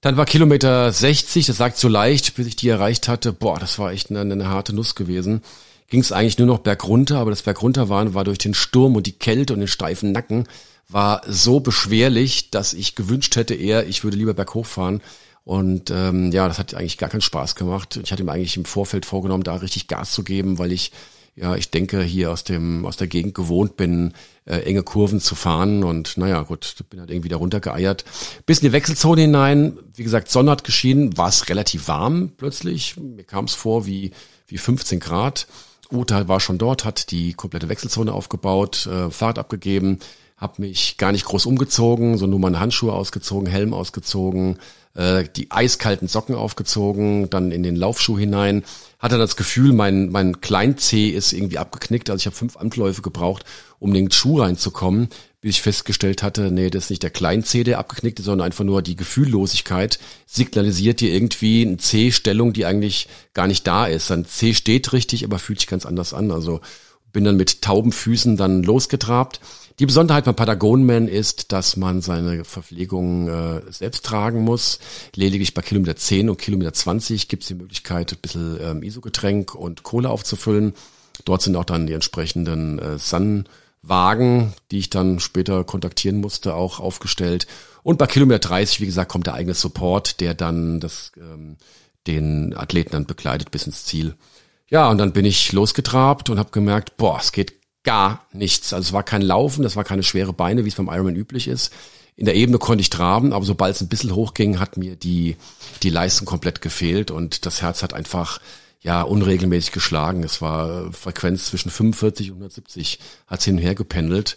[0.00, 3.32] Dann war Kilometer 60, das sagt so leicht, bis ich die erreicht hatte.
[3.32, 5.42] Boah, das war echt eine, eine harte Nuss gewesen
[5.88, 9.12] ging es eigentlich nur noch bergunter, aber das Bergunterfahren war durch den Sturm und die
[9.12, 10.48] Kälte und den steifen Nacken
[10.88, 15.00] war so beschwerlich, dass ich gewünscht hätte eher, ich würde lieber berghoch fahren.
[15.44, 18.00] Und ähm, ja, das hat eigentlich gar keinen Spaß gemacht.
[18.02, 20.90] Ich hatte mir eigentlich im Vorfeld vorgenommen, da richtig Gas zu geben, weil ich
[21.36, 24.14] ja, ich denke, hier aus dem aus der Gegend gewohnt bin,
[24.46, 28.04] äh, enge Kurven zu fahren und naja, gut, bin halt irgendwie da runtergeeiert.
[28.46, 32.96] Bis in die Wechselzone hinein, wie gesagt, Sonne hat geschienen, war es relativ warm plötzlich.
[32.96, 34.12] Mir kam es vor wie
[34.46, 35.46] wie 15 Grad.
[35.92, 39.98] Uta war schon dort, hat die komplette Wechselzone aufgebaut, äh, Fahrrad abgegeben,
[40.36, 44.58] habe mich gar nicht groß umgezogen, so nur meine Handschuhe ausgezogen, Helm ausgezogen,
[44.94, 48.64] äh, die eiskalten Socken aufgezogen, dann in den Laufschuh hinein.
[48.98, 52.10] Hatte das Gefühl, mein, mein Kleinzeh ist irgendwie abgeknickt.
[52.10, 53.44] Also ich habe fünf Anläufe gebraucht,
[53.78, 55.08] um in den Schuh reinzukommen
[55.46, 58.64] bis ich festgestellt hatte, nee, das ist nicht der Klein-C, der abgeknickt ist, sondern einfach
[58.64, 64.10] nur die Gefühllosigkeit signalisiert dir irgendwie eine C-Stellung, die eigentlich gar nicht da ist.
[64.10, 66.32] Ein C steht richtig, aber fühlt sich ganz anders an.
[66.32, 66.62] Also
[67.12, 69.38] bin dann mit tauben Füßen dann losgetrabt.
[69.78, 74.78] Die Besonderheit beim Patagonman ist, dass man seine Verpflegung äh, selbst tragen muss.
[75.14, 79.54] Lediglich bei Kilometer 10 und Kilometer 20 gibt es die Möglichkeit, ein bisschen ähm, Isogetränk
[79.54, 80.72] und Kohle aufzufüllen.
[81.26, 83.44] Dort sind auch dann die entsprechenden äh, Sun-
[83.88, 87.46] Wagen, die ich dann später kontaktieren musste, auch aufgestellt.
[87.82, 91.56] Und bei Kilometer 30, wie gesagt, kommt der eigene Support, der dann das, ähm,
[92.06, 94.16] den Athleten dann begleitet bis ins Ziel.
[94.68, 97.54] Ja, und dann bin ich losgetrabt und habe gemerkt, boah, es geht
[97.86, 98.74] gar nichts.
[98.74, 101.48] Also es war kein Laufen, das war keine schwere Beine, wie es beim Ironman üblich
[101.48, 101.72] ist.
[102.16, 105.36] In der Ebene konnte ich traben, aber sobald es ein bisschen hochging, hat mir die,
[105.82, 108.40] die Leistung komplett gefehlt und das Herz hat einfach
[108.80, 110.24] ja unregelmäßig geschlagen.
[110.24, 114.36] Es war Frequenz zwischen 45 und 170, hat hin und her gependelt.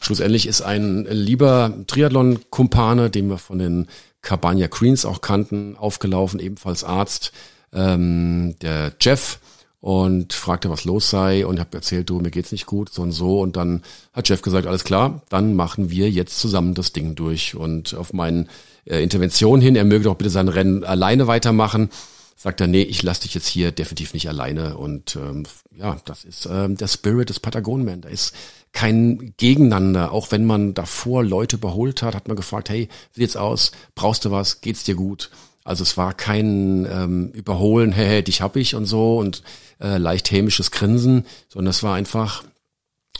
[0.00, 3.88] Schlussendlich ist ein lieber Triathlon-Kumpane, den wir von den
[4.22, 7.32] Cabania Greens auch kannten, aufgelaufen, ebenfalls Arzt,
[7.72, 9.38] ähm, der Jeff
[9.80, 13.12] und fragte, was los sei und habe erzählt, du, mir geht's nicht gut, so und
[13.12, 13.40] so.
[13.40, 17.54] Und dann hat Jeff gesagt, alles klar, dann machen wir jetzt zusammen das Ding durch.
[17.54, 18.46] Und auf meine
[18.84, 21.90] äh, Intervention hin, er möge doch bitte sein Rennen alleine weitermachen
[22.36, 24.76] sagt er, nee, ich lasse dich jetzt hier definitiv nicht alleine.
[24.76, 25.44] Und ähm,
[25.76, 28.02] ja, das ist ähm, der Spirit des Patagonman.
[28.02, 28.34] Da ist
[28.72, 30.12] kein Gegeneinander.
[30.12, 33.72] Auch wenn man davor Leute überholt hat, hat man gefragt, hey, wie sieht's aus?
[33.94, 34.60] Brauchst du was?
[34.60, 35.30] Geht's dir gut?
[35.64, 39.42] Also es war kein ähm, Überholen, hey, hey, dich hab ich und so und
[39.80, 42.44] äh, leicht hämisches Grinsen, sondern es war einfach,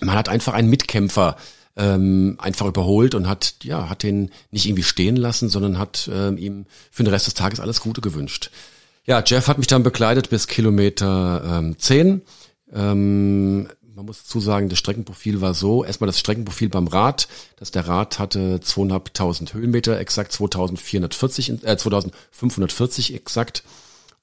[0.00, 1.36] man hat einfach einen Mitkämpfer
[1.76, 6.38] ähm, einfach überholt und hat ja hat den nicht irgendwie stehen lassen, sondern hat ähm,
[6.38, 8.50] ihm für den Rest des Tages alles Gute gewünscht.
[9.04, 12.22] Ja, Jeff hat mich dann begleitet bis Kilometer ähm, 10.
[12.72, 17.70] Ähm, man muss dazu sagen, das Streckenprofil war so, erstmal das Streckenprofil beim Rad, dass
[17.70, 23.62] der Rad hatte zweieinhalbtausend Höhenmeter, exakt 2440, äh, 2540 exakt.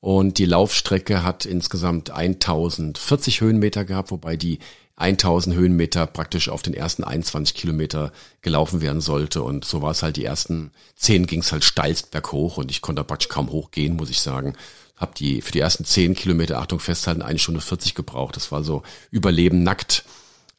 [0.04, 4.60] Und die Laufstrecke hat insgesamt 1040 Höhenmeter gehabt, wobei die
[4.98, 9.44] 1000 Höhenmeter praktisch auf den ersten 21 Kilometer gelaufen werden sollte.
[9.44, 12.82] Und so war es halt, die ersten 10 ging es halt steilst berghoch und ich
[12.82, 14.56] konnte praktisch kaum hochgehen, muss ich sagen.
[14.98, 18.36] habe die für die ersten zehn Kilometer, Achtung festhalten, eine Stunde 40 gebraucht.
[18.36, 20.04] Das war so Überleben nackt.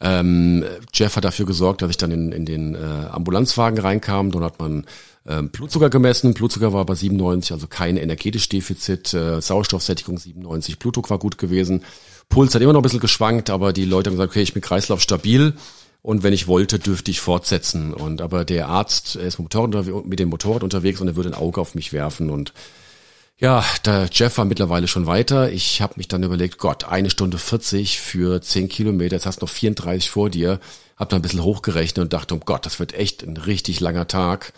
[0.05, 4.30] Ähm, Jeff hat dafür gesorgt, dass ich dann in, in den äh, Ambulanzwagen reinkam.
[4.30, 4.84] Dort hat man
[5.26, 6.34] ähm, Blutzucker gemessen.
[6.34, 9.14] Blutzucker war bei 97, also kein energetisch Defizit.
[9.14, 11.84] Äh, Sauerstoffsättigung 97, Blutdruck war gut gewesen.
[12.28, 14.62] Puls hat immer noch ein bisschen geschwankt, aber die Leute haben gesagt, okay, ich bin
[14.62, 15.55] Kreislauf stabil.
[16.02, 17.94] Und wenn ich wollte, dürfte ich fortsetzen.
[17.94, 21.62] Und aber der Arzt er ist mit, dem Motorrad unterwegs und er würde ein Auge
[21.62, 22.28] auf mich werfen.
[22.28, 22.52] Und
[23.39, 25.51] ja, der Jeff war mittlerweile schon weiter.
[25.51, 29.47] Ich habe mich dann überlegt, Gott, eine Stunde 40 für 10 Kilometer, jetzt hast du
[29.47, 30.61] noch 34 vor dir.
[30.97, 34.07] Hab dann ein bisschen hochgerechnet und dachte, um Gott, das wird echt ein richtig langer
[34.07, 34.53] Tag.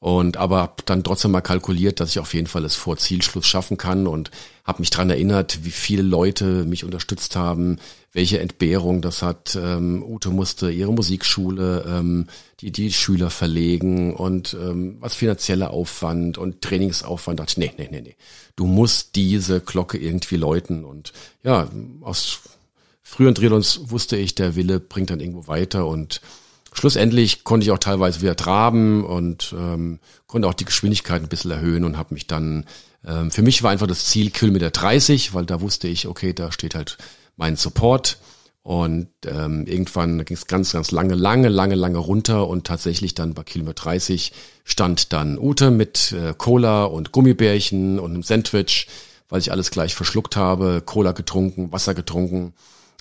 [0.00, 3.46] Und aber hab dann trotzdem mal kalkuliert, dass ich auf jeden Fall es vor Zielschluss
[3.46, 4.30] schaffen kann und
[4.64, 7.78] habe mich dran erinnert, wie viele Leute mich unterstützt haben,
[8.12, 9.58] welche Entbehrung das hat.
[9.60, 12.28] Ähm, Ute musste ihre Musikschule, ähm,
[12.60, 17.38] die die Schüler verlegen und ähm, was finanzieller Aufwand und Trainingsaufwand.
[17.38, 18.16] Da dachte ich, nee, nee, nee, nee.
[18.56, 20.84] Du musst diese Glocke irgendwie läuten.
[20.86, 21.68] Und ja,
[22.00, 22.40] aus
[23.02, 26.22] früheren Trilons wusste ich, der Wille bringt dann irgendwo weiter und
[26.72, 31.50] Schlussendlich konnte ich auch teilweise wieder traben und ähm, konnte auch die Geschwindigkeit ein bisschen
[31.50, 32.64] erhöhen und habe mich dann,
[33.04, 36.52] ähm, für mich war einfach das Ziel Kilometer 30, weil da wusste ich, okay, da
[36.52, 36.96] steht halt
[37.36, 38.18] mein Support.
[38.62, 43.32] Und ähm, irgendwann ging es ganz, ganz lange, lange, lange, lange runter und tatsächlich dann
[43.32, 44.32] bei Kilometer 30
[44.64, 48.86] stand dann Ute mit äh, Cola und Gummibärchen und einem Sandwich,
[49.30, 52.52] weil ich alles gleich verschluckt habe, Cola getrunken, Wasser getrunken.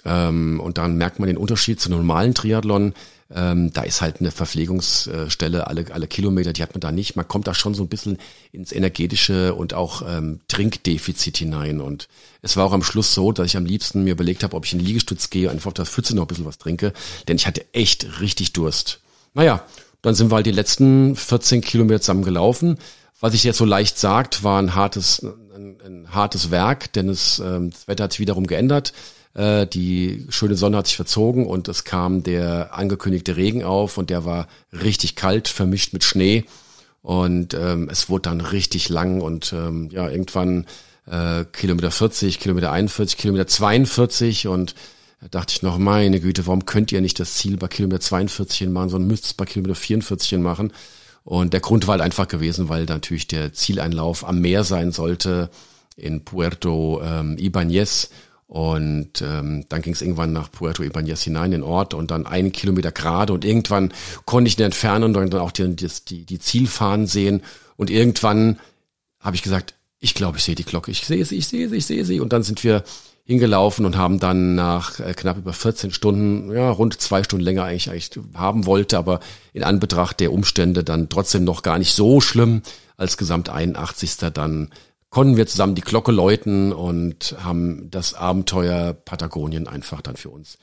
[0.05, 2.93] Ähm, und dann merkt man den Unterschied zu normalen Triathlon
[3.33, 7.15] ähm, da ist halt eine Verpflegungsstelle alle, alle Kilometer, die hat man da nicht.
[7.15, 8.17] Man kommt da schon so ein bisschen
[8.51, 11.79] ins energetische und auch ähm, Trinkdefizit hinein.
[11.79, 12.07] Und
[12.41, 14.73] es war auch am Schluss so, dass ich am liebsten mir überlegt habe, ob ich
[14.73, 16.91] in den Liegestütz gehe, einfach auf der Pfütze noch ein bisschen was trinke,
[17.27, 18.99] denn ich hatte echt richtig Durst.
[19.35, 19.63] Naja,
[20.01, 22.77] dann sind wir halt die letzten 14 Kilometer zusammen gelaufen.
[23.19, 27.39] Was ich jetzt so leicht sagt, war ein hartes, ein, ein hartes Werk, denn es,
[27.39, 28.93] ähm, das Wetter hat sich wiederum geändert.
[29.39, 34.09] Äh, die schöne Sonne hat sich verzogen und es kam der angekündigte Regen auf und
[34.09, 36.43] der war richtig kalt, vermischt mit Schnee.
[37.01, 40.65] Und ähm, es wurde dann richtig lang und ähm, ja, irgendwann
[41.09, 44.75] äh, Kilometer 40, Kilometer 41, Kilometer 42 und
[45.21, 48.67] da dachte ich noch, meine Güte, warum könnt ihr nicht das Ziel bei Kilometer 42
[48.67, 50.73] machen, sondern müsst es bei Kilometer 44 machen?
[51.23, 55.49] Und der Grund war halt einfach gewesen, weil natürlich der Zieleinlauf am Meer sein sollte
[55.95, 58.09] in Puerto ähm, Ibanez
[58.49, 62.25] und ähm, dann ging es irgendwann nach Puerto Ibanez hinein, in den Ort, und dann
[62.25, 63.31] einen Kilometer gerade.
[63.31, 63.93] Und irgendwann
[64.25, 67.43] konnte ich in der Entfernung dann auch die, die, die Zielfahnen sehen.
[67.77, 68.57] Und irgendwann
[69.19, 70.89] habe ich gesagt, ich glaube, ich sehe die Glocke.
[70.89, 72.19] Ich sehe sie, ich sehe sie, ich sehe sie.
[72.19, 72.83] Und dann sind wir
[73.23, 77.65] hingelaufen und haben dann nach äh, knapp über 14 Stunden, ja, rund zwei Stunden länger
[77.65, 79.19] eigentlich, eigentlich haben wollte, aber
[79.53, 82.63] in Anbetracht der Umstände dann trotzdem noch gar nicht so schlimm,
[82.97, 84.17] als Gesamt 81.
[84.33, 84.71] dann
[85.09, 90.57] konnten wir zusammen die Glocke läuten und haben das Abenteuer Patagonien einfach dann für uns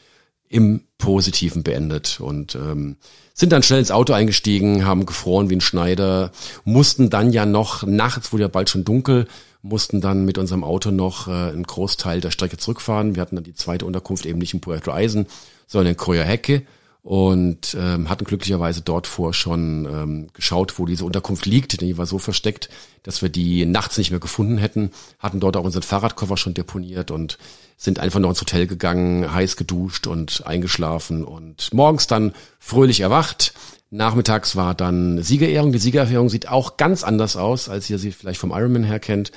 [0.48, 2.96] im Positiven beendet und ähm,
[3.34, 6.30] sind dann schnell ins Auto eingestiegen, haben gefroren wie ein Schneider,
[6.64, 9.26] mussten dann ja noch, nachts wurde ja bald schon dunkel,
[9.62, 13.16] mussten dann mit unserem Auto noch äh, einen Großteil der Strecke zurückfahren.
[13.16, 15.26] Wir hatten dann die zweite Unterkunft eben nicht in Puerto Eisen,
[15.66, 16.62] sondern in Coya Hecke
[17.06, 21.80] und ähm, hatten glücklicherweise dort vor schon ähm, geschaut, wo diese Unterkunft liegt.
[21.80, 22.68] Die war so versteckt,
[23.04, 24.90] dass wir die nachts nicht mehr gefunden hätten.
[25.20, 27.38] Hatten dort auch unseren Fahrradkoffer schon deponiert und
[27.76, 33.54] sind einfach noch ins Hotel gegangen, heiß geduscht und eingeschlafen und morgens dann fröhlich erwacht.
[33.90, 35.70] Nachmittags war dann Siegerehrung.
[35.70, 39.30] Die Siegerehrung sieht auch ganz anders aus, als ihr sie vielleicht vom Ironman her kennt.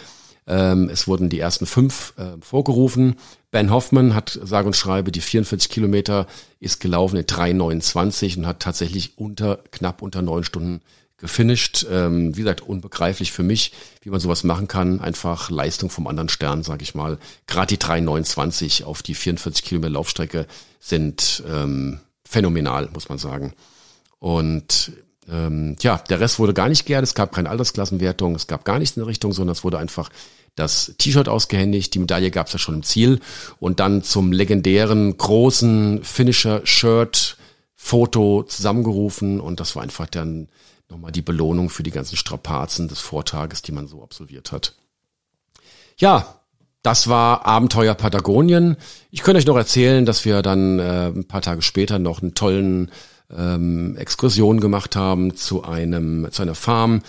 [0.49, 3.15] Ähm, es wurden die ersten fünf äh, vorgerufen.
[3.51, 6.25] Ben Hoffman hat sage und schreibe die 44 Kilometer
[6.59, 10.81] ist gelaufen in 3,29 und hat tatsächlich unter knapp unter neun Stunden
[11.17, 11.85] gefinisht.
[11.91, 14.99] Ähm, wie gesagt, unbegreiflich für mich, wie man sowas machen kann.
[14.99, 17.19] Einfach Leistung vom anderen Stern, sage ich mal.
[17.45, 20.47] Gerade die 3,29 auf die 44 Kilometer Laufstrecke
[20.79, 23.53] sind ähm, phänomenal, muss man sagen.
[24.17, 24.93] Und
[25.31, 27.03] ähm, ja, der Rest wurde gar nicht geehrt.
[27.03, 30.09] Es gab keine Altersklassenwertung, es gab gar nichts in der Richtung, sondern es wurde einfach
[30.55, 33.21] das T-Shirt ausgehändigt, die Medaille gab es ja schon im Ziel
[33.59, 37.37] und dann zum legendären großen Finisher-Shirt
[37.75, 40.49] Foto zusammengerufen und das war einfach dann
[40.89, 44.75] nochmal die Belohnung für die ganzen Strapazen des Vortages, die man so absolviert hat.
[45.97, 46.41] Ja,
[46.81, 48.75] das war Abenteuer Patagonien.
[49.11, 52.35] Ich könnte euch noch erzählen, dass wir dann äh, ein paar Tage später noch einen
[52.35, 52.91] tollen
[53.35, 57.01] ähm, Exkursion gemacht haben zu einem zu einer Farm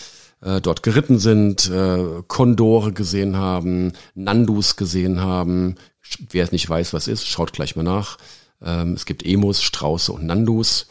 [0.43, 5.77] äh, dort geritten sind, äh, Kondore gesehen haben, Nandus gesehen haben.
[6.31, 8.19] Wer es nicht weiß, was ist, schaut gleich mal nach.
[8.63, 10.87] Ähm, es gibt Emus, Strauße und Nandus.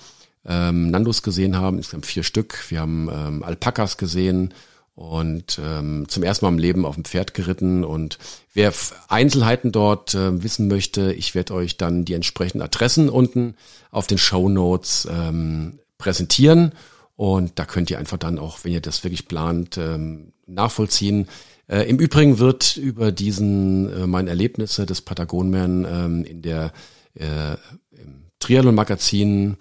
[0.45, 2.65] Ähm, Nandus gesehen haben, insgesamt vier Stück.
[2.69, 4.53] Wir haben ähm, Alpakas gesehen
[4.99, 7.85] und ähm, zum ersten Mal im Leben auf dem Pferd geritten.
[7.85, 8.17] Und
[8.53, 8.73] wer
[9.07, 13.55] Einzelheiten dort äh, wissen möchte, ich werde euch dann die entsprechenden Adressen unten
[13.91, 16.73] auf den Show Notes ähm, präsentieren.
[17.15, 21.29] Und da könnt ihr einfach dann auch, wenn ihr das wirklich plant, ähm, nachvollziehen.
[21.67, 26.73] Äh, Im Übrigen wird über diesen äh, meine Erlebnisse des Patagonman ähm, in der
[27.13, 27.53] äh,
[27.91, 29.55] im Triathlon-Magazin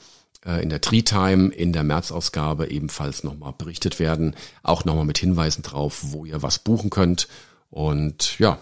[0.44, 4.34] in der Tree Time in der März-Ausgabe ebenfalls nochmal berichtet werden.
[4.62, 7.28] Auch nochmal mit Hinweisen drauf, wo ihr was buchen könnt.
[7.70, 8.58] Und ja,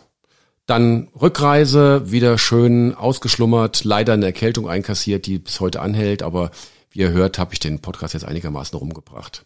[0.66, 6.50] dann Rückreise, wieder schön ausgeschlummert, leider eine Erkältung einkassiert, die bis heute anhält, aber
[6.90, 9.44] wie ihr hört, habe ich den Podcast jetzt einigermaßen rumgebracht.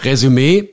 [0.00, 0.70] Resümee,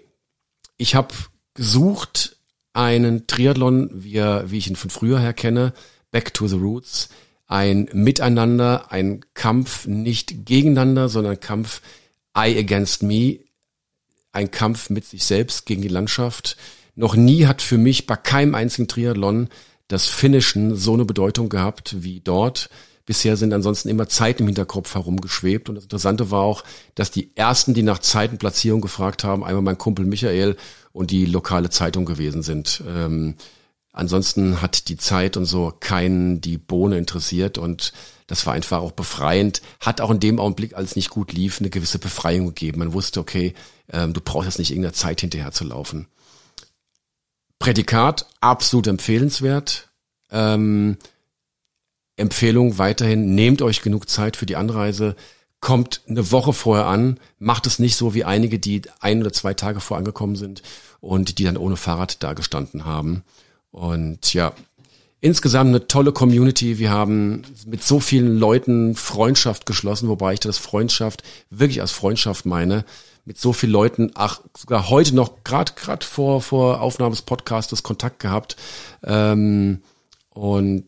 [0.78, 1.14] ich habe
[1.56, 2.38] gesucht
[2.74, 5.74] einen Triathlon, wie, wie ich ihn von früher her kenne,
[6.12, 7.10] Back to the Roots,
[7.50, 11.82] ein Miteinander, ein Kampf nicht gegeneinander, sondern Kampf
[12.38, 13.40] I against me,
[14.32, 16.56] ein Kampf mit sich selbst gegen die Landschaft.
[16.96, 19.50] Noch nie hat für mich bei keinem einzigen Triathlon
[19.88, 22.70] das Finishen so eine Bedeutung gehabt wie dort.
[23.08, 25.68] Bisher sind ansonsten immer Zeit im Hinterkopf herumgeschwebt.
[25.68, 29.80] Und das Interessante war auch, dass die ersten, die nach Zeitenplatzierung gefragt haben, einmal mein
[29.80, 30.56] Kumpel Michael
[30.92, 32.84] und die lokale Zeitung gewesen sind.
[32.88, 33.34] Ähm,
[33.92, 37.92] Ansonsten hat die Zeit und so keinen die Bohne interessiert und
[38.28, 39.62] das war einfach auch befreiend.
[39.80, 42.80] Hat auch in dem Augenblick, als es nicht gut lief, eine gewisse Befreiung gegeben.
[42.80, 43.56] Man wusste, okay,
[43.92, 46.08] ähm, du brauchst jetzt nicht irgendeiner Zeit hinterher zu laufen.
[47.58, 49.90] Prädikat, absolut empfehlenswert.
[50.32, 50.98] Ähm,
[52.16, 55.16] Empfehlung weiterhin, nehmt euch genug Zeit für die Anreise,
[55.62, 59.54] kommt eine Woche vorher an, macht es nicht so wie einige, die ein oder zwei
[59.54, 60.62] Tage vor angekommen sind
[61.02, 63.24] und die dann ohne Fahrrad da gestanden haben.
[63.72, 64.54] Und ja,
[65.22, 66.80] insgesamt eine tolle Community.
[66.80, 72.46] Wir haben mit so vielen Leuten Freundschaft geschlossen, wobei ich das Freundschaft wirklich als Freundschaft
[72.46, 72.86] meine.
[73.26, 77.84] Mit so vielen Leuten, ach, sogar heute noch, gerade gerade vor, vor Aufnahme des Podcastes
[77.84, 78.56] Kontakt gehabt.
[79.04, 79.82] Ähm,
[80.30, 80.86] und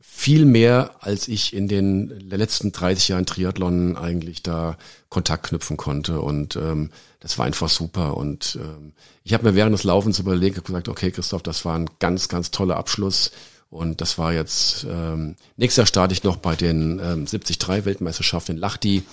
[0.00, 4.76] viel mehr, als ich in den letzten 30 Jahren Triathlon eigentlich da
[5.10, 6.20] Kontakt knüpfen konnte.
[6.20, 6.90] Und ähm,
[7.20, 8.16] das war einfach super.
[8.16, 8.92] Und ähm,
[9.22, 12.28] ich habe mir während des Laufens überlegt und gesagt, okay, Christoph, das war ein ganz,
[12.28, 13.32] ganz toller Abschluss.
[13.68, 18.56] Und das war jetzt, ähm, nächstes Jahr starte ich noch bei den ähm, 73 Weltmeisterschaften
[18.56, 19.04] in Lachti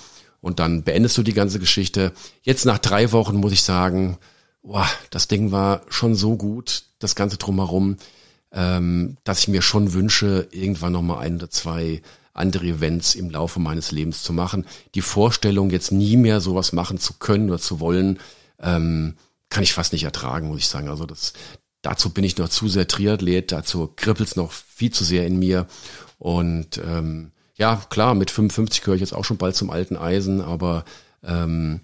[0.42, 2.12] und dann beendest du die ganze Geschichte.
[2.42, 4.18] Jetzt nach drei Wochen muss ich sagen,
[4.64, 7.98] boah, das Ding war schon so gut, das Ganze drumherum
[8.52, 12.02] ähm, dass ich mir schon wünsche, irgendwann nochmal ein oder zwei
[12.38, 14.66] andere Events im Laufe meines Lebens zu machen.
[14.96, 18.20] Die Vorstellung, jetzt nie mehr sowas machen zu können oder zu wollen,
[18.60, 19.16] ähm,
[19.50, 20.90] kann ich fast nicht ertragen, muss ich sagen.
[20.90, 21.34] Also das,
[21.82, 25.68] dazu bin ich noch zu sehr Triathlet, dazu kribbelt's noch viel zu sehr in mir.
[26.20, 30.42] Und ähm, ja, klar, mit 55 gehöre ich jetzt auch schon bald zum alten Eisen,
[30.42, 30.86] aber
[31.24, 31.82] ähm,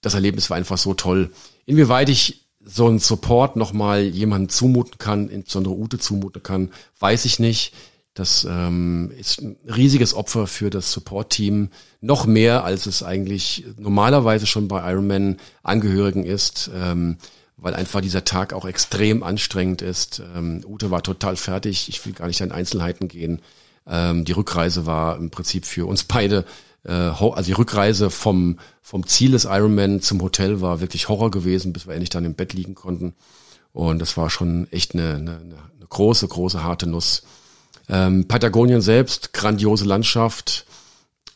[0.00, 1.32] das Erlebnis war einfach so toll.
[1.66, 6.70] Inwieweit ich so ein Support nochmal jemanden zumuten kann, insbesondere Ute zumuten kann,
[7.00, 7.72] weiß ich nicht.
[8.18, 11.70] Das ähm, ist ein riesiges Opfer für das Support-Team.
[12.00, 17.18] Noch mehr, als es eigentlich normalerweise schon bei Ironman Angehörigen ist, ähm,
[17.56, 20.20] weil einfach dieser Tag auch extrem anstrengend ist.
[20.34, 21.88] Ähm, Ute war total fertig.
[21.88, 23.40] Ich will gar nicht in Einzelheiten gehen.
[23.86, 26.44] Ähm, die Rückreise war im Prinzip für uns beide
[26.84, 31.72] äh, also die Rückreise vom, vom Ziel des Ironman zum Hotel war wirklich Horror gewesen,
[31.72, 33.14] bis wir endlich dann im Bett liegen konnten.
[33.72, 37.22] Und das war schon echt eine, eine, eine große, große harte Nuss.
[37.88, 40.66] Ähm, Patagonien selbst, grandiose Landschaft.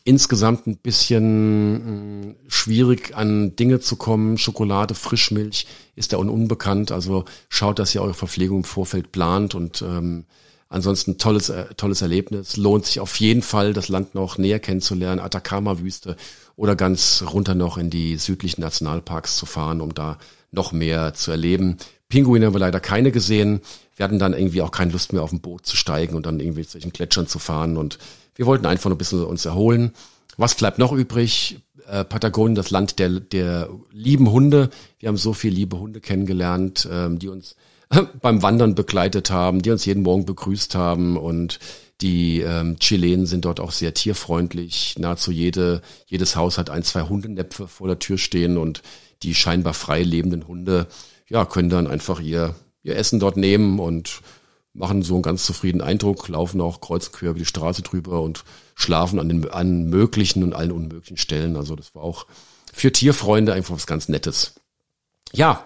[0.05, 4.37] Insgesamt ein bisschen mh, mm, schwierig an Dinge zu kommen.
[4.37, 6.91] Schokolade, Frischmilch ist da unbekannt.
[6.91, 10.25] Also schaut, dass ihr eure Verpflegung im Vorfeld plant und ähm,
[10.73, 12.57] Ansonsten tolles, äh, tolles Erlebnis.
[12.57, 15.19] Lohnt sich auf jeden Fall, das Land noch näher kennenzulernen.
[15.19, 16.15] Atacama-Wüste
[16.55, 20.17] oder ganz runter noch in die südlichen Nationalparks zu fahren, um da
[20.51, 21.77] noch mehr zu erleben.
[22.09, 23.61] Pinguine haben wir leider keine gesehen.
[23.95, 26.39] Wir hatten dann irgendwie auch keine Lust mehr auf ein Boot zu steigen und dann
[26.39, 27.99] irgendwie zwischen Gletschern zu fahren und
[28.35, 29.91] wir wollten einfach noch ein bisschen uns erholen.
[30.37, 31.59] Was bleibt noch übrig?
[31.87, 34.69] Äh, Patagonien, das Land der, der lieben Hunde.
[34.99, 37.55] Wir haben so viele liebe Hunde kennengelernt, ähm, die uns
[38.21, 41.59] beim Wandern begleitet haben, die uns jeden Morgen begrüßt haben und
[42.01, 44.95] die ähm, Chilenen sind dort auch sehr tierfreundlich.
[44.97, 48.81] Nahezu jede, jedes Haus hat ein, zwei Hundenäpfe vor der Tür stehen und
[49.21, 50.87] die scheinbar frei lebenden Hunde,
[51.29, 54.21] ja, können dann einfach ihr, ihr Essen dort nehmen und
[54.73, 58.21] machen so einen ganz zufriedenen Eindruck, laufen auch kreuz und quer über die Straße drüber
[58.21, 58.43] und
[58.75, 61.55] schlafen an den an möglichen und allen unmöglichen Stellen.
[61.55, 62.25] Also das war auch
[62.73, 64.55] für Tierfreunde einfach was ganz Nettes.
[65.31, 65.65] Ja,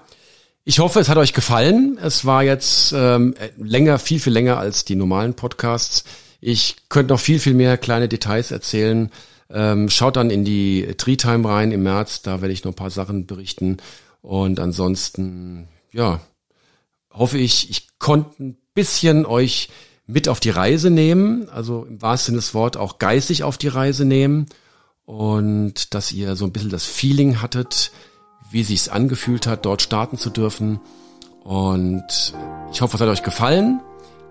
[0.65, 1.97] ich hoffe, es hat euch gefallen.
[2.01, 6.03] Es war jetzt ähm, länger, viel, viel länger als die normalen Podcasts.
[6.41, 9.09] Ich könnte noch viel, viel mehr kleine Details erzählen.
[9.49, 12.75] Ähm, schaut dann in die Tree Time rein im März, da werde ich noch ein
[12.75, 13.77] paar Sachen berichten.
[14.21, 16.19] Und ansonsten, ja,
[17.17, 19.69] hoffe ich, ich konnte ein bisschen euch
[20.05, 23.67] mit auf die Reise nehmen, also im wahrsten Sinne des Wortes auch geistig auf die
[23.67, 24.45] Reise nehmen
[25.05, 27.91] und dass ihr so ein bisschen das Feeling hattet,
[28.51, 30.79] wie sich's angefühlt hat, dort starten zu dürfen.
[31.43, 32.33] Und
[32.71, 33.81] ich hoffe, es hat euch gefallen.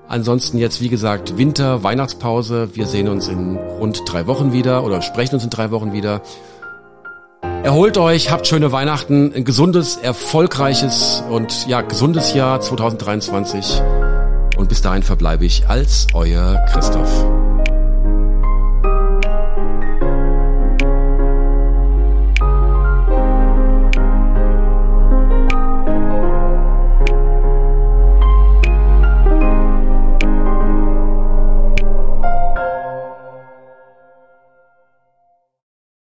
[0.08, 2.70] Ansonsten jetzt, wie gesagt, Winter, Weihnachtspause.
[2.74, 6.22] Wir sehen uns in rund drei Wochen wieder oder sprechen uns in drei Wochen wieder.
[7.66, 13.82] Erholt euch, habt schöne Weihnachten, ein gesundes, erfolgreiches und ja, gesundes Jahr 2023.
[14.56, 17.45] Und bis dahin verbleibe ich als euer Christoph.